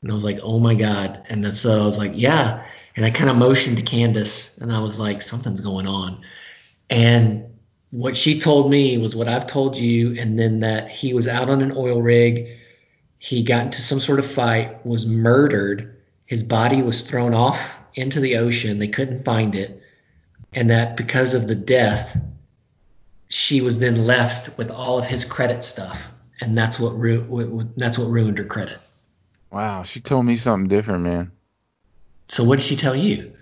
[0.02, 1.24] And I was like, oh my God.
[1.30, 2.66] And then so I was like, yeah.
[2.96, 6.22] And I kind of motioned to Candace, and I was like, something's going on.
[6.90, 7.46] And
[7.92, 11.50] what she told me was what I've told you, and then that he was out
[11.50, 12.48] on an oil rig.
[13.20, 15.98] He got into some sort of fight, was murdered.
[16.26, 18.80] His body was thrown off into the ocean.
[18.80, 19.84] They couldn't find it.
[20.54, 22.18] And that because of the death,
[23.30, 26.12] she was then left with all of his credit stuff.
[26.42, 28.78] And that's what, ru- that's what ruined her credit.
[29.52, 31.32] Wow, she told me something different, man.
[32.30, 33.34] So what did she tell you?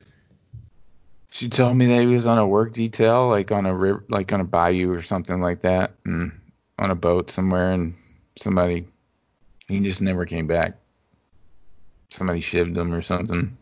[1.30, 4.32] She told me that he was on a work detail, like on a river, like
[4.34, 6.32] on a bayou or something like that, and
[6.80, 7.96] on a boat somewhere, and
[8.38, 8.88] somebody,
[9.68, 10.78] he just never came back.
[12.10, 13.58] Somebody shivved him or something.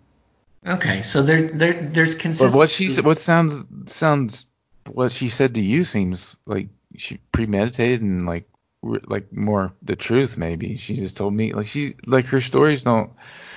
[0.65, 2.57] Okay, so there, there there's But consistency.
[2.57, 4.45] what she what sounds sounds,
[4.89, 8.47] what she said to you seems like she premeditated and like
[8.81, 10.77] like more the truth maybe.
[10.77, 13.11] She just told me like she like her stories don't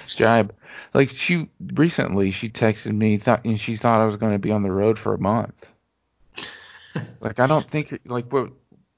[0.06, 0.54] jibe.
[0.94, 4.52] Like she recently she texted me thought and she thought I was going to be
[4.52, 5.72] on the road for a month.
[7.20, 8.52] like I don't think like what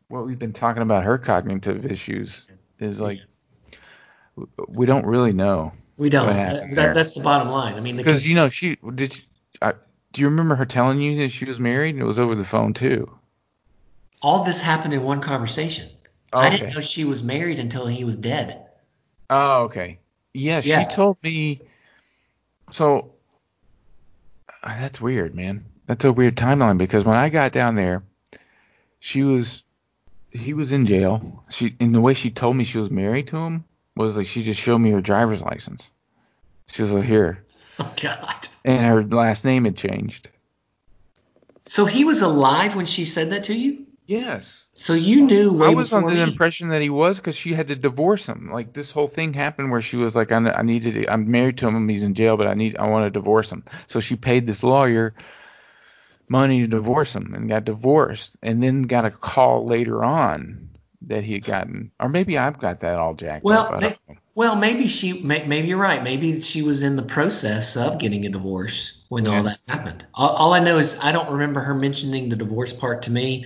[0.08, 2.46] what we've been talking about her cognitive issues
[2.78, 3.20] is like
[4.68, 6.28] we don't really know we don't.
[6.28, 6.94] That, happened that, there.
[6.94, 7.74] that's the bottom line.
[7.74, 9.24] I mean, because you know she did she,
[9.60, 9.74] I,
[10.12, 12.44] do you remember her telling you that she was married and it was over the
[12.44, 13.10] phone too
[14.22, 15.88] all this happened in one conversation.
[16.32, 18.66] I didn't know she was married until he was dead.
[19.28, 19.98] Oh, okay.
[20.34, 20.80] Yeah, Yeah.
[20.80, 21.62] she told me.
[22.70, 23.14] So
[24.62, 25.64] uh, that's weird, man.
[25.86, 28.04] That's a weird timeline because when I got down there,
[29.00, 29.64] she was,
[30.30, 31.44] he was in jail.
[31.50, 33.64] She, and the way she told me she was married to him
[33.96, 35.90] was like she just showed me her driver's license.
[36.68, 37.44] She was like, here,
[37.80, 38.46] Oh God.
[38.64, 40.30] And her last name had changed.
[41.66, 43.86] So he was alive when she said that to you.
[44.06, 44.66] Yes.
[44.74, 47.76] So you knew I was under the impression that he was because she had to
[47.76, 48.50] divorce him.
[48.52, 51.58] Like this whole thing happened where she was like, I, I needed, to, I'm married
[51.58, 53.64] to him, and he's in jail, but I need, I want to divorce him.
[53.86, 55.14] So she paid this lawyer
[56.28, 60.70] money to divorce him and got divorced, and then got a call later on
[61.02, 63.72] that he had gotten, or maybe I've got that all jacked Well, up.
[63.72, 64.16] I may, don't know.
[64.40, 66.02] Well, maybe she, may, maybe you're right.
[66.02, 69.36] Maybe she was in the process of getting a divorce when Yeah.
[69.36, 70.06] all that happened.
[70.14, 73.44] All, all I know is I don't remember her mentioning the divorce part to me,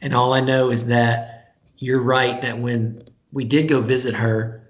[0.00, 4.62] and all I know is that you're right that when we did go visit her,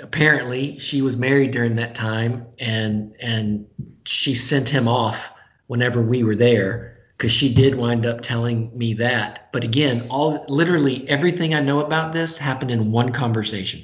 [0.00, 3.68] apparently she was married during that time, and and
[4.04, 5.32] she sent him off
[5.68, 9.48] whenever we were there because she did wind up telling me that.
[9.52, 13.82] But again, all literally everything I know about this happened in one conversation.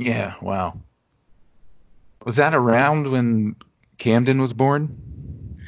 [0.00, 0.80] Yeah, wow.
[2.24, 3.56] Was that around when
[3.98, 5.58] Camden was born?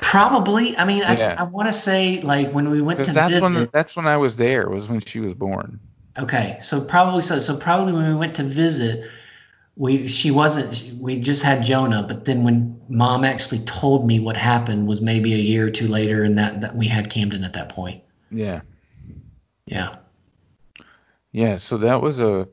[0.00, 0.76] Probably.
[0.76, 1.36] I mean, Yeah.
[1.38, 3.42] I, I want to say like when we went to that's visit.
[3.42, 4.68] when that's when I was there.
[4.68, 5.80] Was when she was born.
[6.18, 7.40] okay, so probably so.
[7.40, 9.08] So probably when we went to visit,
[9.76, 10.74] we she wasn't.
[10.74, 15.00] she- We just had Jonah, but then when Mom actually told me what happened was
[15.00, 18.02] maybe a year or two later, and that that we had Camden at that point.
[18.30, 18.62] Yeah.
[19.66, 19.96] Yeah.
[21.30, 22.48] Yeah, so that was a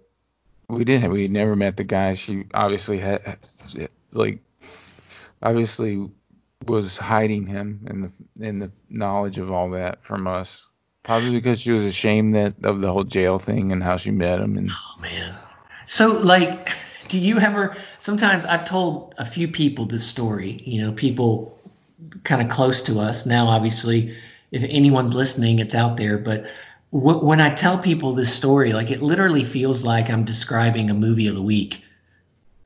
[0.69, 2.13] we didn't we never met the guy.
[2.13, 3.39] She obviously had
[4.13, 4.39] like
[5.41, 6.09] obviously
[6.65, 10.67] was hiding him in the in the knowledge of all that from us.
[11.03, 14.39] Probably because she was ashamed that of the whole jail thing and how she met
[14.39, 15.35] him and Oh man.
[15.87, 16.71] So like
[17.07, 21.57] do you ever sometimes I've told a few people this story, you know, people
[22.23, 23.25] kind of close to us.
[23.25, 24.15] Now obviously
[24.51, 26.45] if anyone's listening it's out there, but
[26.91, 31.27] when I tell people this story, like it literally feels like I'm describing a movie
[31.27, 31.83] of the week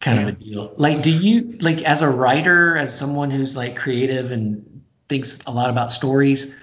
[0.01, 0.27] kind Yeah.
[0.27, 0.73] of a deal.
[0.77, 5.51] Like, do you like as a writer, as someone who's like creative and thinks a
[5.51, 6.55] lot about stories,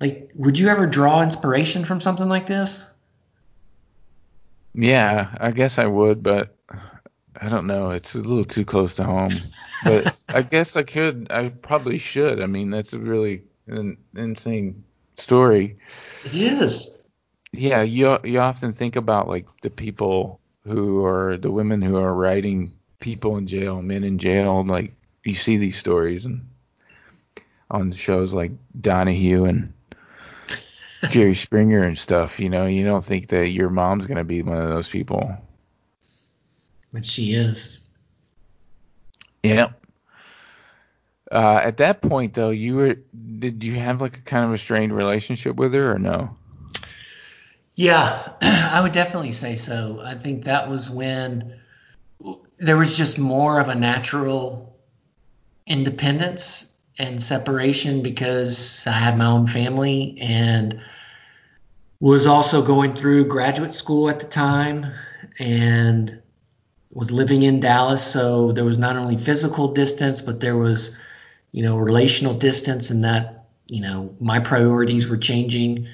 [0.00, 2.88] like would you ever draw inspiration from something like this?
[4.74, 6.56] yeah, I guess I would, but
[7.36, 7.90] I don't know.
[7.90, 9.54] It's a little too close to home.
[9.82, 11.28] But I guess I could.
[11.30, 12.40] I probably should.
[12.40, 14.84] I mean, that's a really an insane
[15.16, 15.78] story.
[16.22, 17.01] It is.
[17.52, 22.14] Yeah, you you often think about like the people who are the women who are
[22.14, 24.64] writing people in jail, men in jail.
[24.64, 24.94] Like
[25.24, 26.48] you see these stories and
[27.70, 29.72] on shows like Donahue and
[31.10, 32.40] Jerry Springer and stuff.
[32.40, 35.36] You know, you don't think that your mom's gonna be one of those people.
[36.92, 37.80] But she is.
[39.42, 39.70] Yeah.
[41.30, 42.96] Uh, at that point, though, you were
[43.38, 46.36] did you have like a kind of a strained relationship with her or no?
[47.74, 50.00] Yeah, I would definitely say so.
[50.02, 51.60] I think that was when
[52.58, 54.76] there was just more of a natural
[55.66, 60.80] independence and separation because I had my own family and
[62.00, 64.86] was also going through graduate school at the time
[65.38, 66.20] and
[66.92, 68.04] was living in Dallas.
[68.04, 71.00] So there was not only physical distance, but there was,
[71.52, 75.88] you know, relational distance and that, you know, my priorities were changing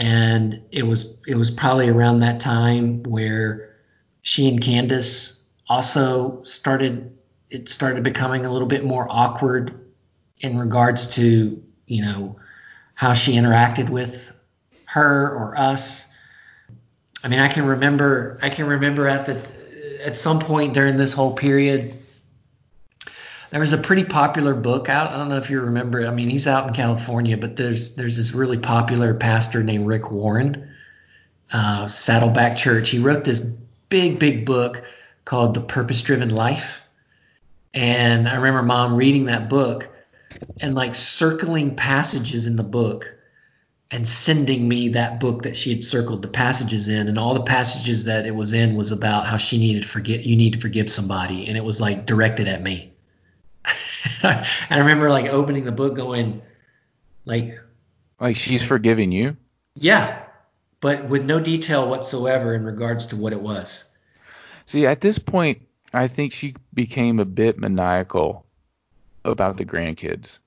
[0.00, 3.76] and it was it was probably around that time where
[4.22, 7.18] she and Candace also started
[7.50, 9.92] it started becoming a little bit more awkward
[10.38, 12.36] in regards to you know
[12.94, 14.32] how she interacted with
[14.86, 16.08] her or us.
[17.22, 19.38] I mean i can remember i can remember at the
[20.02, 21.92] at some point during this whole period
[23.50, 25.10] there was a pretty popular book out.
[25.10, 26.06] I don't know if you remember.
[26.06, 30.10] I mean, he's out in California, but there's there's this really popular pastor named Rick
[30.10, 30.70] Warren,
[31.52, 32.90] uh, Saddleback Church.
[32.90, 34.84] He wrote this big, big book
[35.24, 36.84] called The Purpose Driven Life.
[37.74, 39.88] And I remember mom reading that book
[40.60, 43.14] and like circling passages in the book
[43.90, 47.42] and sending me that book that she had circled the passages in and all the
[47.42, 50.60] passages that it was in was about how she needed to forget you need to
[50.60, 52.89] forgive somebody and it was like directed at me
[54.22, 56.42] I remember like opening the book going
[57.24, 57.58] like
[58.20, 59.36] Like she's forgiving you?
[59.74, 60.22] yeah
[60.80, 63.90] but with no detail whatsoever in regards to what it was
[64.70, 68.46] See, at this point, I think she became a bit maniacal
[69.24, 70.38] about the grandkids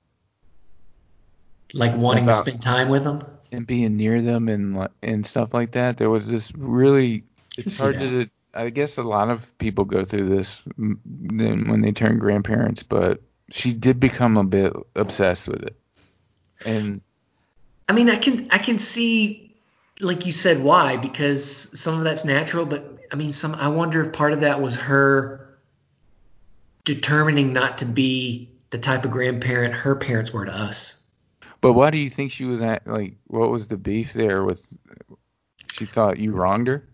[1.73, 5.71] like wanting to spend time with them and being near them and and stuff like
[5.71, 5.97] that.
[5.97, 7.25] There was this really
[7.57, 8.07] it's hard that.
[8.07, 13.21] to I guess a lot of people go through this when they turn grandparents, but
[13.55, 15.75] she did become a bit obsessed with it.
[16.65, 17.01] And
[17.87, 19.55] I mean, I can I can see,
[19.99, 24.01] like you said, why because some of that's natural, but I mean, some I wonder
[24.01, 25.55] if part of that was her
[26.83, 30.99] determining not to be the type of grandparent her parents were to us.
[31.61, 34.75] but why do you think she was at like what was the beef there with
[35.71, 36.87] she thought you wronged her?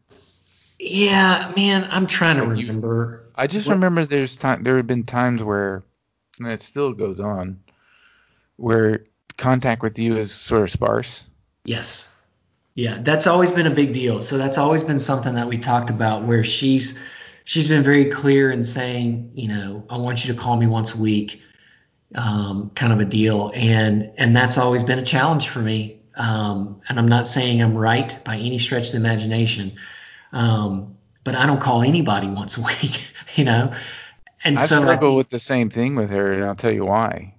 [0.78, 3.24] Yeah, man, I'm trying to Like you- remember.
[3.36, 5.84] I just What- remember there's time there have been times where
[6.40, 7.60] and it still goes on
[8.56, 9.06] where
[9.38, 11.28] contact with you is sort of sparse.
[11.66, 12.16] Yes.
[12.76, 14.22] Yeah, that's always been a big deal.
[14.22, 17.00] So that's always been something that we talked about where she's
[17.44, 20.96] she's been very clear in saying, you know, I want you to call me once
[20.96, 21.42] a week,
[22.16, 23.52] um, kind of a deal.
[23.54, 26.02] And and that's always been a challenge for me.
[26.16, 29.74] Um, and I'm not saying I'm right by any stretch of the imagination.
[30.32, 33.02] Um, but I don't call anybody once a week,
[33.36, 33.74] you know.
[34.44, 36.86] And I so struggle think- with the same thing with her, and I'll tell you
[36.86, 37.36] why.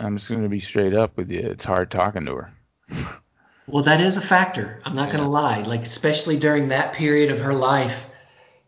[0.00, 1.40] I'm just going to be straight up with you.
[1.40, 2.52] It's hard talking to her.
[3.66, 4.78] Well, that is a factor.
[4.84, 5.60] I'm not going to lie.
[5.62, 8.06] Like, especially during that period of her life,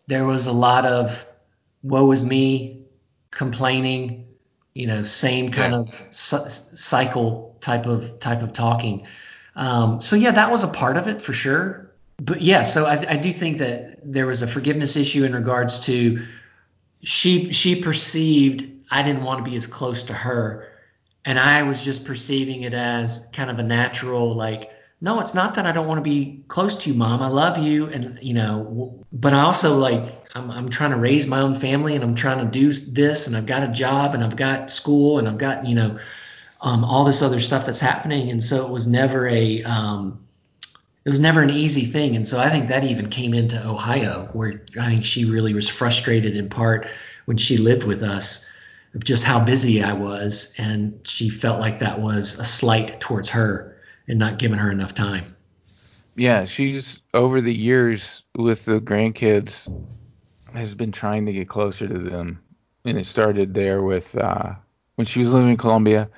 [0.06, 1.26] there was a lot of
[1.82, 2.86] woe is me,
[3.30, 4.26] complaining,
[4.72, 5.80] you know, same kind Yeah.
[5.80, 9.06] of cycle type of type of talking.
[9.54, 11.92] Um, so yeah, that was a part of it for sure.
[12.18, 15.80] But yeah, so I, I do think that there was a forgiveness issue in regards
[15.80, 16.24] to
[17.06, 20.66] she she perceived I didn't want to be as close to her,
[21.24, 25.56] and I was just perceiving it as kind of a natural like no, it's not
[25.56, 27.22] that I don't want to be close to you, mom.
[27.22, 31.26] I love you, and you know, but I also like I'm I'm trying to raise
[31.26, 34.24] my own family, and I'm trying to do this, and I've got a job, and
[34.24, 35.98] I've got school, and I've got you know,
[36.60, 40.25] um, all this other stuff that's happening, and so it was never a um,
[41.06, 44.28] it was never an easy thing, and so I think that even came into Ohio,
[44.32, 46.88] where I think she really was frustrated in part
[47.26, 48.44] when she lived with us
[48.92, 53.28] of just how busy I was, and she felt like that was a slight towards
[53.28, 53.76] her
[54.08, 55.36] and not giving her enough time.
[56.16, 59.72] Yeah, she's over the years with the grandkids
[60.54, 62.42] has been trying to get closer to them,
[62.84, 64.54] and it started there with uh,
[64.96, 66.10] when she was living in Columbia.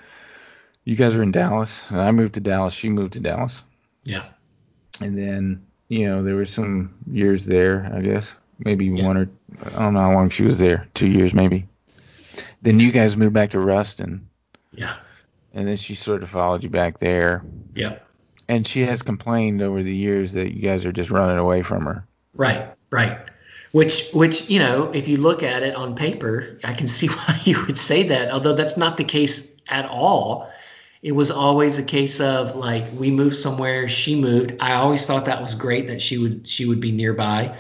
[0.85, 2.73] You guys were in Dallas, and I moved to Dallas.
[2.73, 3.63] She moved to Dallas.
[4.03, 4.25] Yeah.
[5.01, 9.07] And then you know there were some years there, I guess, maybe yeah.
[9.07, 9.29] one or
[9.65, 11.67] I don't know how long she was there, two years maybe.
[12.63, 14.29] Then you guys moved back to Ruston.
[14.73, 14.97] Yeah
[15.59, 17.43] and then she sort of followed you back there.
[17.75, 18.07] Yep.
[18.49, 21.87] And she has complained over the years that you guys are just running away from
[21.87, 22.07] her.
[22.35, 23.19] Right, right.
[23.73, 27.41] Which, which you know, if you look at it on paper, I can see why
[27.45, 28.31] you would say that.
[28.31, 30.51] Although that's not the case at all.
[31.03, 34.57] It was always a case of like we moved somewhere, she moved.
[34.61, 37.57] I always thought that was great that she would she would be nearby.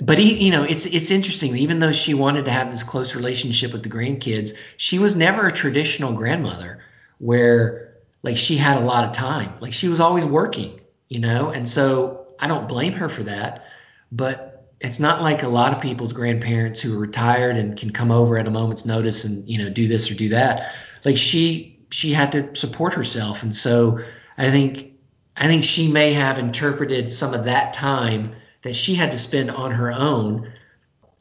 [0.00, 1.56] But he, you know, it's it's interesting.
[1.56, 5.46] Even though she wanted to have this close relationship with the grandkids, she was never
[5.46, 6.84] a traditional grandmother
[7.18, 9.54] where like she had a lot of time.
[9.60, 13.64] Like she was always working, you know, and so I don't blame her for that.
[14.12, 18.12] But it's not like a lot of people's grandparents who are retired and can come
[18.12, 20.72] over at a moment's notice and you know do this or do that.
[21.04, 24.00] Like she she had to support herself, and so
[24.36, 24.92] I think
[25.36, 28.32] I think she may have interpreted some of that time
[28.62, 30.52] that she had to spend on her own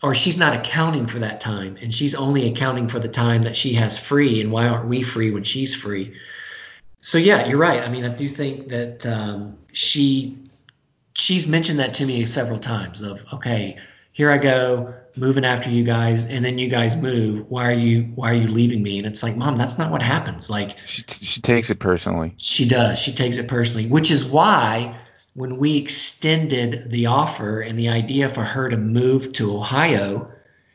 [0.02, 3.56] or she's not accounting for that time and she's only accounting for the time that
[3.56, 6.16] she has free and why aren't we free when she's free?
[7.00, 7.82] So yeah you're right.
[7.82, 10.38] I mean i do think that um, she
[11.14, 13.78] she's mentioned that to me several times of okay
[14.18, 18.02] here i go moving after you guys and then you guys move why are you
[18.16, 21.04] why are you leaving me and it's like mom that's not what happens like she,
[21.08, 24.96] she takes it personally she does she takes it personally which is why
[25.38, 30.32] when we extended the offer and the idea for her to move to Ohio,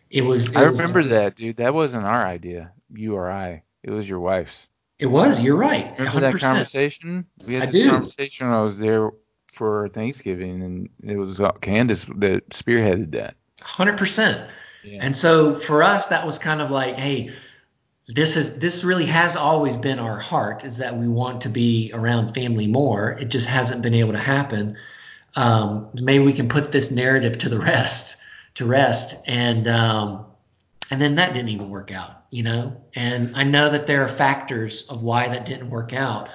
[0.08, 0.50] it was.
[0.50, 1.56] It I remember was, that, dude.
[1.56, 3.64] That wasn't our idea, you or I.
[3.82, 4.68] It was your wife's.
[5.00, 5.40] It was.
[5.40, 5.98] You're right.
[5.98, 6.32] Remember 100%.
[6.32, 7.26] that conversation?
[7.44, 7.90] We had I this do.
[7.90, 9.10] conversation when I was there
[9.52, 13.36] for Thanksgiving, and it was uh, Candace that spearheaded that.
[13.60, 13.98] Hundred yeah.
[13.98, 14.50] percent.
[14.84, 17.30] And so for us, that was kind of like, hey,
[18.08, 21.90] this is this really has always been our heart is that we want to be
[21.94, 24.76] around family more it just hasn't been able to happen
[25.36, 28.16] um, maybe we can put this narrative to the rest
[28.54, 30.26] to rest and um,
[30.90, 34.08] and then that didn't even work out you know and i know that there are
[34.08, 36.28] factors of why that didn't work out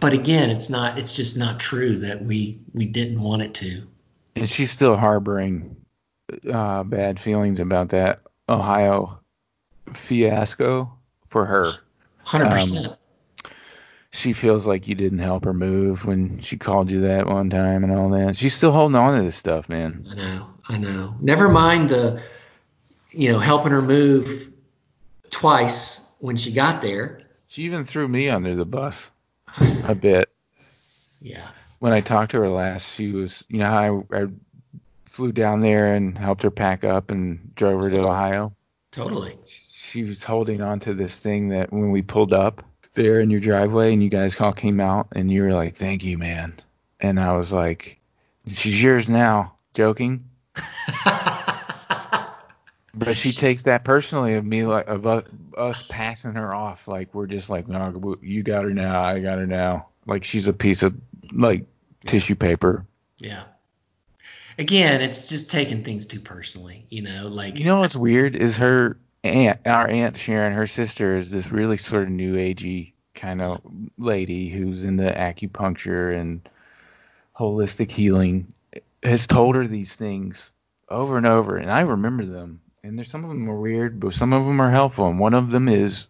[0.00, 3.82] but again it's not it's just not true that we we didn't want it to
[4.34, 5.76] and she's still harboring
[6.50, 9.20] uh, bad feelings about that ohio
[9.92, 10.92] fiasco
[11.26, 11.66] for her.
[12.22, 12.96] Hundred um, percent.
[14.10, 17.84] She feels like you didn't help her move when she called you that one time
[17.84, 18.36] and all that.
[18.36, 20.06] She's still holding on to this stuff, man.
[20.10, 21.14] I know, I know.
[21.20, 22.22] Never mind the,
[23.10, 24.50] you know, helping her move
[25.30, 27.20] twice when she got there.
[27.48, 29.10] She even threw me under the bus
[29.84, 30.30] a bit.
[31.20, 31.48] Yeah.
[31.78, 34.26] When I talked to her last, she was, you know, I, I
[35.04, 38.54] flew down there and helped her pack up and drove her to Ohio.
[38.92, 39.38] Totally
[39.86, 42.62] she was holding on to this thing that when we pulled up
[42.94, 46.04] there in your driveway and you guys all came out and you were like, "Thank
[46.04, 46.54] you, man,"
[47.00, 47.98] and I was like,
[48.46, 50.24] "She's yours now." Joking.
[52.96, 55.06] but she takes that personally of me like of
[55.56, 56.88] us passing her off.
[56.88, 59.88] Like we're just like no you got her now i got her now.
[60.06, 60.94] Like she's a piece of
[61.32, 61.66] like
[62.06, 62.86] tissue paper.
[63.18, 63.44] Yeah.
[64.58, 68.56] Again it's just taking things too personally you know like you know what's weird is
[68.56, 73.42] her aunt, our aunt Sharon, her sister is this really sort of new agey kind
[73.42, 73.60] of
[73.98, 76.48] lady who's into acupuncture and
[77.38, 78.52] holistic healing.
[79.02, 80.50] Has told her these things
[80.88, 82.60] over and over, and I remember them.
[82.82, 85.08] And there's some of them are weird, but some of them are helpful.
[85.08, 86.06] And one of them is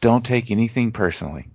[0.00, 1.48] don't take anything personally.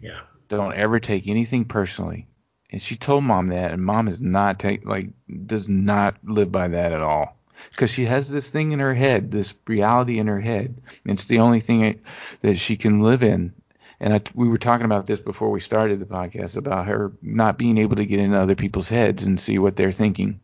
[0.00, 0.20] Yeah.
[0.48, 2.26] Don't ever take anything personally.
[2.70, 5.08] And she told mom that, and mom is not take like
[5.46, 7.38] does not live by that at all
[7.70, 10.80] because she has this thing in her head, this reality in her head.
[11.04, 12.00] It's the only thing
[12.40, 13.54] that she can live in.
[14.00, 17.58] And I, we were talking about this before we started the podcast about her not
[17.58, 20.40] being able to get into other people's heads and see what they're thinking.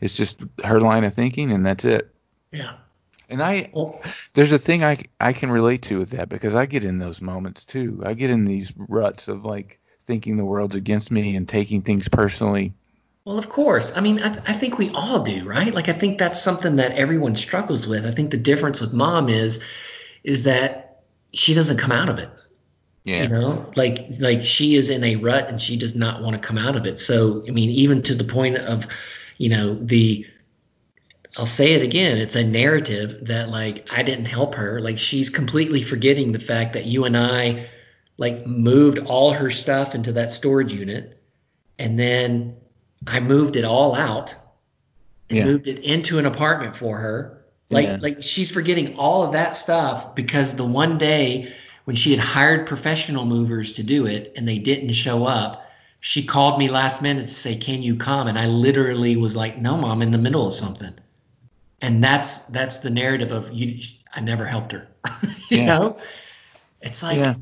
[0.00, 2.12] It's just her line of thinking, and that's it.
[2.52, 2.76] Yeah.
[3.30, 3.70] And I,
[4.32, 7.20] there's a thing I, I can relate to with that because I get in those
[7.20, 8.02] moments too.
[8.04, 12.08] I get in these ruts of like thinking the world's against me and taking things
[12.08, 12.72] personally.
[13.26, 13.94] Well, of course.
[13.94, 15.74] I mean, I, th- I think we all do, right?
[15.74, 18.06] Like, I think that's something that everyone struggles with.
[18.06, 19.62] I think the difference with mom is,
[20.24, 21.02] is that
[21.34, 22.30] she doesn't come out of it.
[23.04, 23.22] Yeah.
[23.22, 26.38] You know, like like she is in a rut and she does not want to
[26.38, 26.98] come out of it.
[26.98, 28.86] So, I mean, even to the point of,
[29.38, 30.26] you know, the
[31.38, 34.80] I'll say it again, it's a narrative that like I didn't help her.
[34.80, 37.68] Like she's completely forgetting the fact that you and I
[38.16, 41.22] like moved all her stuff into that storage unit
[41.78, 42.56] and then
[43.06, 44.34] I moved it all out
[45.30, 45.44] and Yeah.
[45.44, 47.44] moved it into an apartment for her.
[47.70, 47.98] Like Yeah.
[48.00, 51.52] like she's forgetting all of that stuff because the one day
[51.84, 55.70] when she had hired professional movers to do it and they didn't show up,
[56.00, 59.60] she called me last minute to say, "Can you come?" And I literally was like,
[59.60, 60.94] "No, mom, I'm in the middle of something."
[61.80, 63.80] And that's that's the narrative of you.
[64.14, 64.88] I never helped her.
[65.48, 65.66] you Yeah.
[65.66, 65.98] know,
[66.80, 67.34] it's like Yeah.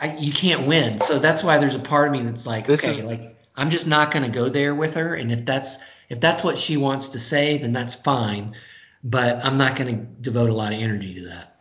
[0.00, 0.98] I, you can't win.
[0.98, 3.70] So that's why there's a part of me that's like, This okay, is- like I'm
[3.70, 5.14] just not going to go there with her.
[5.14, 8.54] And if that's if that's what she wants to say, then that's fine.
[9.04, 11.60] But I'm not going to devote a lot of energy to that.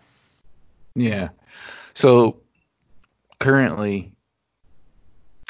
[0.95, 1.29] Yeah.
[1.93, 2.41] So
[3.39, 4.11] currently,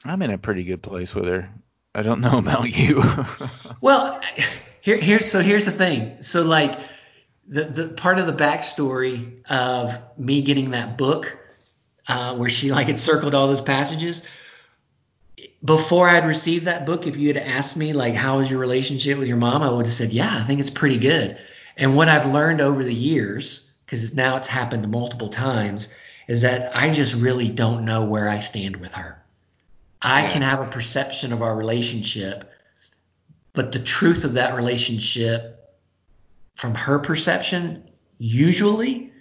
[0.05, 1.49] I'm in a pretty good place with her.
[1.95, 3.01] I don't know about you.
[3.81, 4.21] Well,
[4.89, 6.23] here, here's so here's the thing.
[6.23, 6.79] So like
[7.47, 11.37] the the part of the backstory of me getting that book
[12.07, 14.27] uh, where she like had circled all those passages.
[15.63, 19.19] Before I'd received that book, if you had asked me like how was your relationship
[19.19, 21.37] with your mom, I would have said, yeah, I think it's pretty good.
[21.77, 25.93] And what I've learned over the years, because now it's happened multiple times,
[26.27, 29.21] is that I just really don't know where I stand with her.
[30.01, 32.51] I can have a perception of our relationship,
[33.59, 35.75] but the truth of that relationship
[36.55, 37.83] from her perception
[38.17, 39.11] usually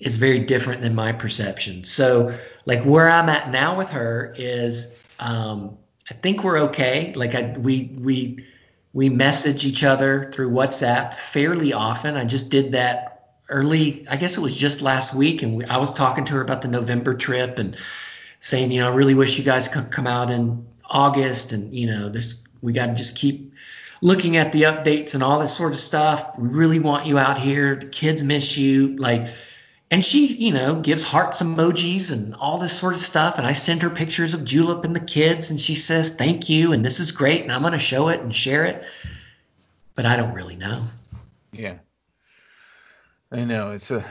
[0.00, 1.84] is very different than my perception.
[1.84, 5.78] So, like where I'm at now with her is, um,
[6.10, 7.12] I think we're okay.
[7.14, 8.44] Like I, we we
[8.92, 12.16] we message each other through WhatsApp fairly often.
[12.16, 14.04] I just did that early.
[14.08, 16.62] I guess it was just last week, and we, I was talking to her about
[16.62, 17.76] the November trip and
[18.40, 21.86] saying, you know, I really wish you guys could come out in August, and you
[21.86, 23.49] know, there's we got to just keep
[24.00, 26.38] looking at the updates and all this sort of stuff.
[26.38, 27.76] We really want you out here.
[27.76, 28.96] The kids miss you.
[28.96, 29.28] Like,
[29.90, 33.38] and she, you know, gives hearts emojis and all this sort of stuff.
[33.38, 36.72] And I send her pictures of Julep and the kids, and she says, thank you.
[36.72, 37.42] And this is great.
[37.42, 38.84] And I'm going to show it and share it.
[39.94, 40.84] But I don't really know.
[41.52, 41.74] yeah.
[43.32, 44.04] I know it's a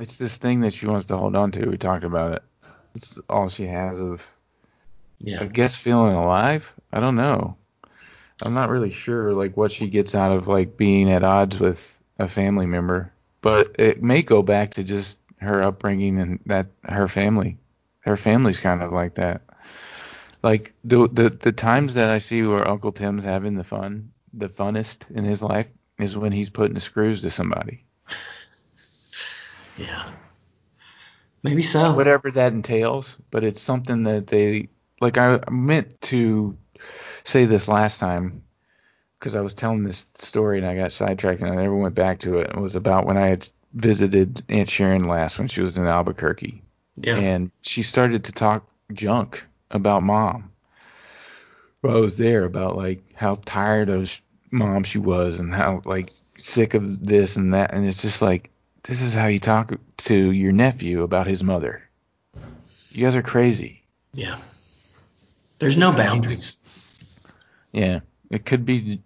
[0.00, 1.68] it's this thing that she wants to hold on to.
[1.68, 2.42] We talked about it.
[2.94, 4.26] It's all she has of
[5.18, 5.42] yeah.
[5.42, 6.72] I guess feeling alive.
[6.90, 7.56] I don't know.
[8.42, 11.98] I'm not really sure like what she gets out of like being at odds with
[12.18, 17.08] a family member, but it may go back to just her upbringing and that her
[17.08, 17.58] family.
[18.00, 19.42] Her family's kind of like that.
[20.42, 24.48] Like the the the times that I see where Uncle Tim's having the fun, the
[24.48, 25.66] funnest in his life
[25.98, 27.84] is when he's putting the screws to somebody.
[29.76, 30.10] Yeah.
[31.42, 31.94] Maybe so.
[31.94, 34.68] whatever that entails, but it's something that they
[35.00, 35.16] like.
[35.16, 36.56] I meant to
[37.30, 38.42] say this last time
[39.18, 42.20] because I was telling this story and I got sidetracked and I never went back
[42.20, 42.50] to it.
[42.50, 46.62] It was about when I had visited Aunt Sharon last when she was in Albuquerque,
[46.96, 47.16] Yeah.
[47.16, 50.50] and she started to talk junk about mom.
[51.82, 56.10] Well, I was there about like how tired of mom she was and how like
[56.38, 58.50] sick of this and that, and it's just like
[58.82, 61.82] this is how you talk to your nephew about his mother.
[62.90, 63.84] You guys are crazy.
[64.14, 64.38] Yeah.
[65.58, 66.58] There's no boundaries.
[67.72, 69.02] Yeah, it could be.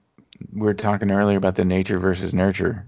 [0.53, 2.87] We were talking earlier about the nature versus nurture.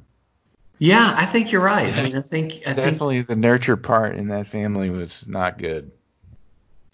[0.78, 1.92] Yeah, I think you're right.
[1.96, 5.58] I mean, I think I think Definitely, the nurture part in that family was not
[5.58, 5.90] good.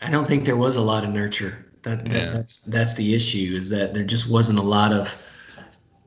[0.01, 1.67] I don't think there was a lot of nurture.
[1.83, 5.13] That, that that's that's the issue is that there just wasn't a lot of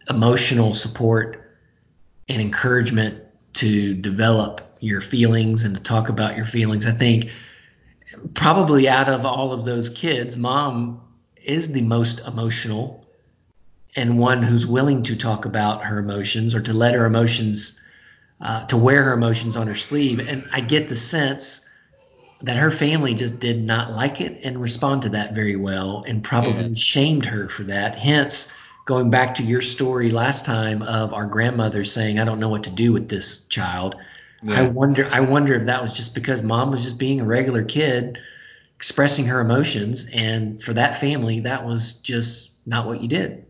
[0.10, 1.58] emotional support
[2.30, 3.24] and encouragement
[3.56, 6.86] to develop your feelings and to talk about your feelings.
[6.86, 7.30] I think
[8.34, 11.02] probably out of all of those kids, mom
[11.48, 13.06] is the most emotional
[13.96, 17.80] and one who's willing to talk about her emotions or to let her emotions
[18.42, 20.20] uh, to wear her emotions on her sleeve.
[20.20, 21.70] And I get the sense
[22.42, 26.22] that her family just did not like it and respond to that very well and
[26.22, 26.76] probably Yeah.
[26.76, 27.98] shamed her for that.
[27.98, 28.54] Hence,
[28.84, 32.64] going back to your story last time of our grandmother saying, I don't know what
[32.64, 33.96] to do with this child.
[34.48, 37.64] I wonder I wonder if that was just because mom was just being a regular
[37.64, 38.20] kid
[38.76, 43.46] expressing her emotions and for that family that was just not what you did.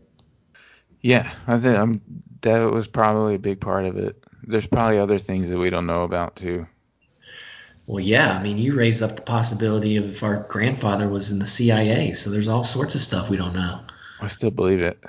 [1.00, 2.00] Yeah, I think um,
[2.42, 4.22] that was probably a big part of it.
[4.42, 6.66] There's probably other things that we don't know about too.
[7.86, 8.36] Well, yeah.
[8.36, 12.12] I mean, you raised up the possibility of if our grandfather was in the CIA,
[12.12, 13.80] so there's all sorts of stuff we don't know.
[14.20, 14.98] I still believe it.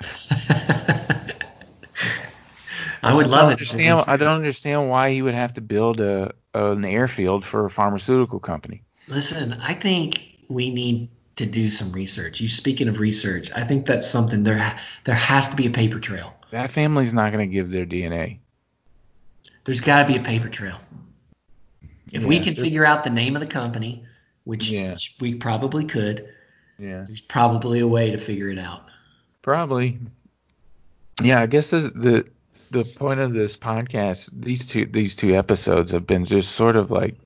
[3.02, 3.52] I would love it.
[3.52, 7.70] Understand, I don't understand why he would have to build a an airfield for a
[7.70, 8.82] pharmaceutical company.
[9.08, 12.40] Listen, I think we need to do some research.
[12.40, 14.76] You speaking of research, I think that's something there.
[15.04, 16.34] There has to be a paper trail.
[16.50, 18.38] That family's not going to give their DNA.
[19.64, 20.78] There's got to be a paper trail.
[22.10, 24.04] If we can figure out the name of the company,
[24.44, 24.96] which, Yeah.
[25.20, 26.26] we probably could,
[26.78, 27.04] Yeah.
[27.06, 28.88] there's probably a way to figure it out.
[29.42, 29.98] Probably.
[31.22, 32.28] Yeah, I guess the the
[32.70, 36.90] the point of this podcast, these two these two episodes have been just sort of
[36.90, 37.16] like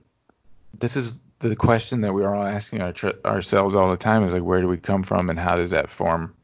[0.79, 2.95] this is the question that we're all asking our,
[3.25, 5.91] ourselves all the time is like where do we come from and how does that
[5.91, 6.35] form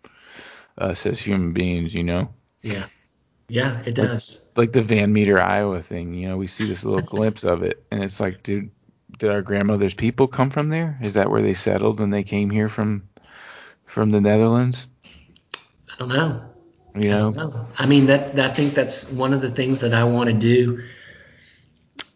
[0.76, 2.28] us as human beings, you know?
[2.62, 2.84] Yeah.
[3.48, 4.46] Yeah, it does.
[4.56, 7.82] Like the Van Meter, Iowa thing, you know, we see this little glimpse of it
[7.90, 8.70] and it's like, dude,
[9.18, 10.98] did our grandmother's people come from there?
[11.02, 13.08] Is that where they settled when they came here from
[13.86, 14.86] from the Netherlands?
[15.90, 16.42] I don't know.
[16.94, 17.30] You know?
[17.30, 17.66] No.
[17.76, 20.36] I mean that, that I think that's one of the things that I want to
[20.36, 20.84] do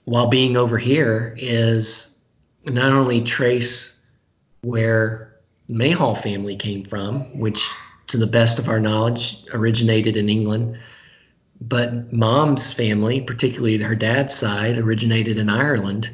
[0.05, 2.12] while being over here is
[2.65, 4.01] not only trace
[4.63, 5.37] where
[5.67, 7.71] the Mayhall family came from, which
[8.09, 10.79] to the best of our knowledge originated in England,
[11.61, 16.11] but mom's family, particularly her dad's side, originated in Ireland.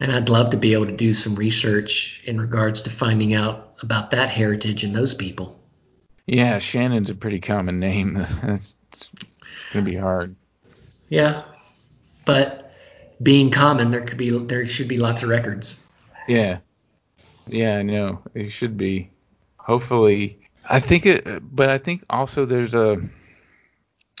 [0.00, 3.74] And I'd love to be able to do some research in regards to finding out
[3.82, 5.58] about that heritage and those people.
[6.26, 8.14] Yeah, Shannon's a pretty common name.
[8.14, 9.12] That's it's
[9.72, 10.36] gonna be hard.
[11.08, 11.44] Yeah,
[12.24, 12.67] but
[13.22, 15.84] being common, there could be there should be lots of records.
[16.26, 16.58] Yeah,
[17.46, 19.10] yeah, I know it should be.
[19.56, 23.00] Hopefully, I think it, but I think also there's a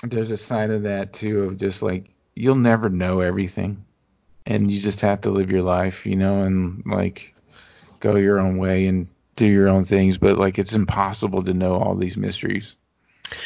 [0.02, 3.84] there's a side of that too of just like you'll never know everything,
[4.46, 7.34] and you just have to live your life, you know, and like
[8.00, 10.18] go your own way and do your own things.
[10.18, 12.76] But like it's impossible to know all these mysteries,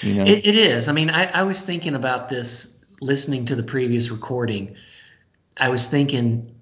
[0.01, 0.25] you know.
[0.25, 0.89] It, it is.
[0.89, 4.77] I mean, I, I was thinking about this listening to the previous recording.
[5.57, 6.55] I was thinking,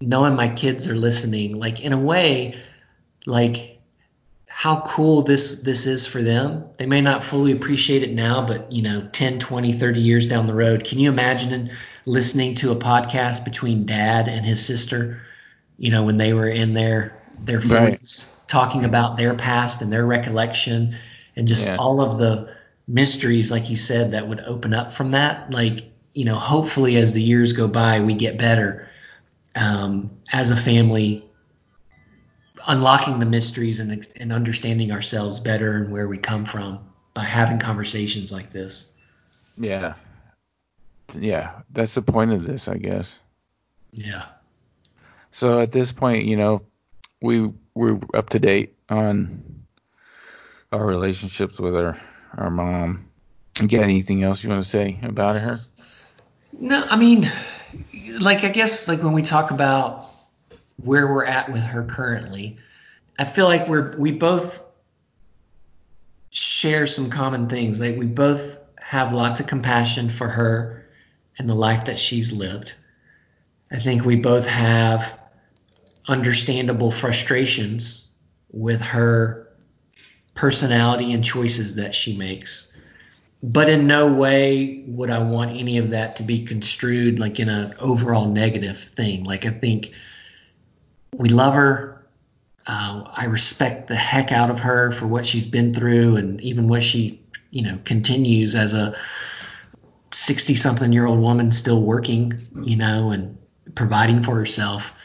[0.00, 2.56] knowing my kids are listening, like in a way,
[3.24, 3.80] like
[4.46, 6.64] how cool this this is for them.
[6.78, 10.46] They may not fully appreciate it now, but you know, 10, 20, 30 years down
[10.46, 11.70] the road, can you imagine
[12.04, 15.22] listening to a podcast between dad and his sister,
[15.78, 18.48] you know, when they were in their their 40s, Right.
[18.48, 20.96] talking about their past and their recollection
[21.36, 21.76] and just Yeah.
[21.78, 22.48] all of the
[22.88, 27.12] mysteries like you said that would open up from that like you know hopefully as
[27.12, 28.88] the years go by we get better
[29.54, 31.22] um, as a family
[32.66, 36.80] unlocking the mysteries and, and understanding ourselves better and where we come from
[37.12, 38.94] by having conversations like this
[39.58, 39.94] Yeah.
[41.14, 43.20] Yeah, that's the point of this, I guess.
[43.92, 44.24] yeah
[45.30, 46.62] So at this point, you know,
[47.20, 49.64] we we're up to date on
[50.72, 51.96] our relationships with our
[52.36, 53.08] our mom.
[53.60, 55.58] You got anything else you want to say about her?
[56.52, 57.30] No, I mean,
[58.20, 60.06] like I guess like when we talk about
[60.82, 62.58] where we're at with her currently,
[63.18, 64.62] I feel like we're we both
[66.30, 67.80] share some common things.
[67.80, 70.86] Like we both have lots of compassion for her
[71.38, 72.74] and the life that she's lived.
[73.70, 75.18] I think we both have
[76.06, 78.08] understandable frustrations
[78.50, 79.48] with her
[80.34, 82.75] personality and choices that she makes
[83.46, 87.48] but in no way would I want any of that to be construed like in
[87.48, 89.22] an overall negative thing.
[89.22, 89.92] Like I think
[91.14, 92.04] we love her.
[92.66, 96.66] Uh, I respect the heck out of her for what she's been through, and even
[96.66, 98.96] what she, you know, continues as a
[100.10, 103.38] sixty-something-year-old woman still working, you know, and
[103.76, 105.00] providing for herself.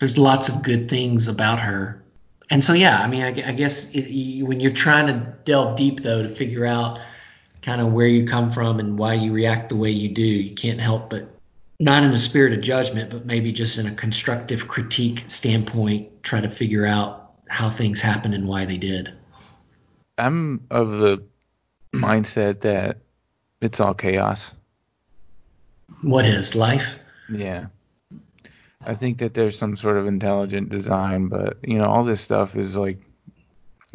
[0.00, 2.02] There's lots of good things about her,
[2.50, 5.76] and so yeah, I mean, I, I guess it, you, when you're trying to delve
[5.76, 6.98] deep though to figure out
[7.66, 10.22] kind of where you come from and why you react the way you do.
[10.22, 11.28] You can't help but,
[11.80, 16.40] not in a spirit of judgment, but maybe just in a constructive critique standpoint, try
[16.40, 19.12] to figure out how things happen and why they did.
[20.16, 21.24] I'm of the
[21.92, 22.98] mindset that
[23.60, 24.54] it's all chaos.
[26.02, 27.00] What is life?
[27.28, 27.66] Yeah.
[28.80, 32.54] I think that there's some sort of intelligent design, but you know, all this stuff
[32.54, 33.00] is like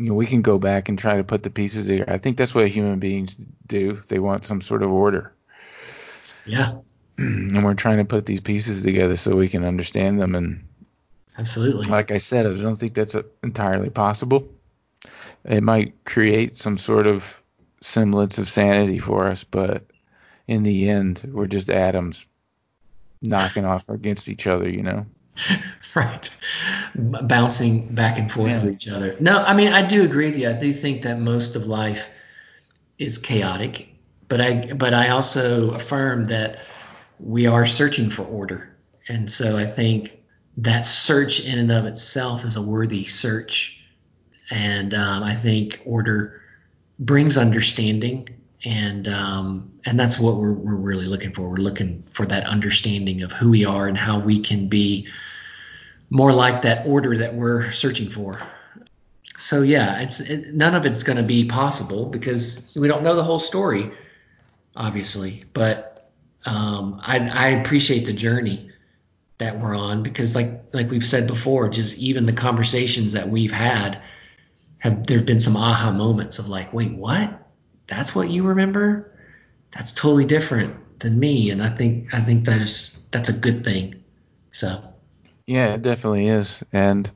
[0.02, 2.12] you know, we can go back and try to put the pieces together.
[2.12, 3.36] I think that's what human beings
[3.68, 4.02] do.
[4.08, 5.32] They want some sort of order.
[6.46, 6.78] Yeah,
[7.18, 10.68] and we're trying to put these pieces together so we can understand them and
[11.38, 11.88] absolutely.
[11.88, 14.50] like I said, I don't think that's entirely possible.
[15.46, 17.42] It might create some sort of
[17.82, 19.84] semblance of sanity for us, but
[20.48, 22.26] in the end, we're just atoms
[23.22, 25.06] knocking off against each other, you know.
[25.96, 26.38] right.
[26.96, 28.64] Bouncing back and forth Yeah.
[28.64, 29.16] with each other.
[29.20, 30.50] No, I mean I do agree with you.
[30.50, 32.10] I do think that most of life
[32.98, 33.90] is chaotic,
[34.28, 36.60] but I but I also affirm that
[37.20, 38.76] we are searching for order,
[39.08, 40.20] and so I think
[40.58, 43.82] that search in and of itself is a worthy search,
[44.50, 46.42] and um, I think order
[47.00, 48.28] brings understanding,
[48.64, 51.50] and um, and that's what we're we're really looking for.
[51.50, 55.08] We're looking for that understanding of who we are and how we can be
[56.12, 58.38] more like that order that we're searching for.
[59.38, 63.16] So yeah, it's it, none of it's going to be possible because we don't know
[63.16, 63.92] the whole story,
[64.76, 65.44] obviously.
[65.54, 66.00] But
[66.46, 68.70] um, I, I appreciate the journey
[69.38, 73.54] that we're on because, like like we've said before, just even the conversations that we've
[73.54, 74.00] had
[74.80, 77.34] have there've been some aha moments of like, wait, what?
[77.88, 79.18] That's what you remember?
[79.72, 84.04] That's totally different than me, and I think I think that's that's a good thing.
[84.52, 84.91] So.
[85.52, 86.64] Yeah, it definitely is.
[86.72, 87.12] And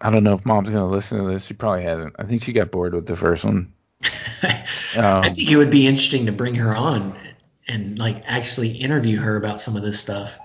[0.00, 1.46] I don't know if mom's going to listen to this.
[1.46, 2.14] She probably hasn't.
[2.18, 3.72] I think she got bored with the first one.
[4.42, 4.64] I
[4.96, 7.18] Um, think it would be interesting to bring her on
[7.66, 10.38] and like actually interview her about some of this stuff.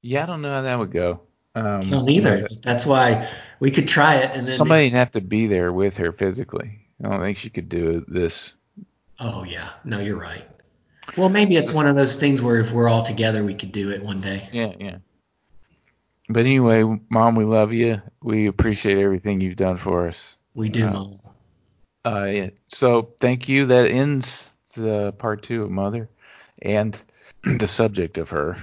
[0.00, 1.20] yeah, I don't know how that would go.
[1.54, 2.42] Um, I don't either.
[2.42, 3.28] but That's why
[3.60, 4.54] we could try it and then.
[4.54, 6.80] Somebody'd have to be there with her physically.
[7.04, 8.54] I don't think she could do this.
[9.20, 10.46] oh yeah, no, you're right.
[11.16, 13.90] Well, maybe it's one of those things where if we're all together, we could do
[13.90, 14.48] it one day.
[14.52, 14.96] Yeah, yeah.
[16.28, 18.02] But anyway, mom, we love you.
[18.22, 20.36] We appreciate everything you've done for us.
[20.54, 21.20] We do, Uh, Mom.
[22.04, 22.50] Uh, yeah.
[22.68, 23.66] So thank you.
[23.66, 26.08] That ends the part two of Mother
[26.60, 27.00] and
[27.44, 28.56] the subject of her.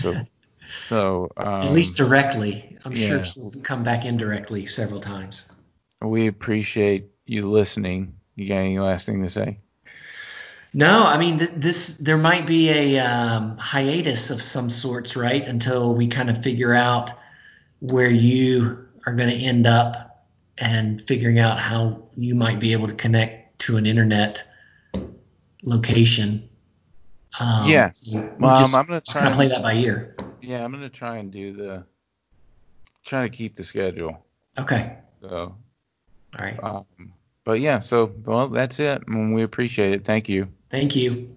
[0.00, 0.26] So,
[0.82, 2.76] so um, At least directly.
[2.84, 3.06] I'm yeah.
[3.08, 5.50] sure she'll come back indirectly several times.
[6.00, 8.14] we appreciate you listening.
[8.34, 9.60] You got any last thing to say?
[10.74, 11.96] No, I mean th- this.
[11.98, 15.46] There might be a um, hiatus of some sorts, right?
[15.46, 17.10] Until we kind of figure out
[17.80, 20.26] where you are going to end up,
[20.58, 24.46] and figuring out how you might be able to connect to an internet
[25.62, 26.48] location.
[27.40, 27.90] Um, Yeah.
[28.12, 30.16] we'll Mom, just, I'm gonna try kind of play that by ear.
[30.40, 31.84] Yeah, I'm gonna try and do the
[33.04, 34.24] try to keep the schedule.
[34.58, 34.98] Okay.
[35.20, 35.56] So, All
[36.38, 36.58] right.
[36.62, 36.84] um,
[37.44, 39.06] but yeah, so well, that's it.
[39.06, 40.04] Mm, We appreciate it.
[40.04, 40.48] Thank you.
[40.72, 41.36] Thank you.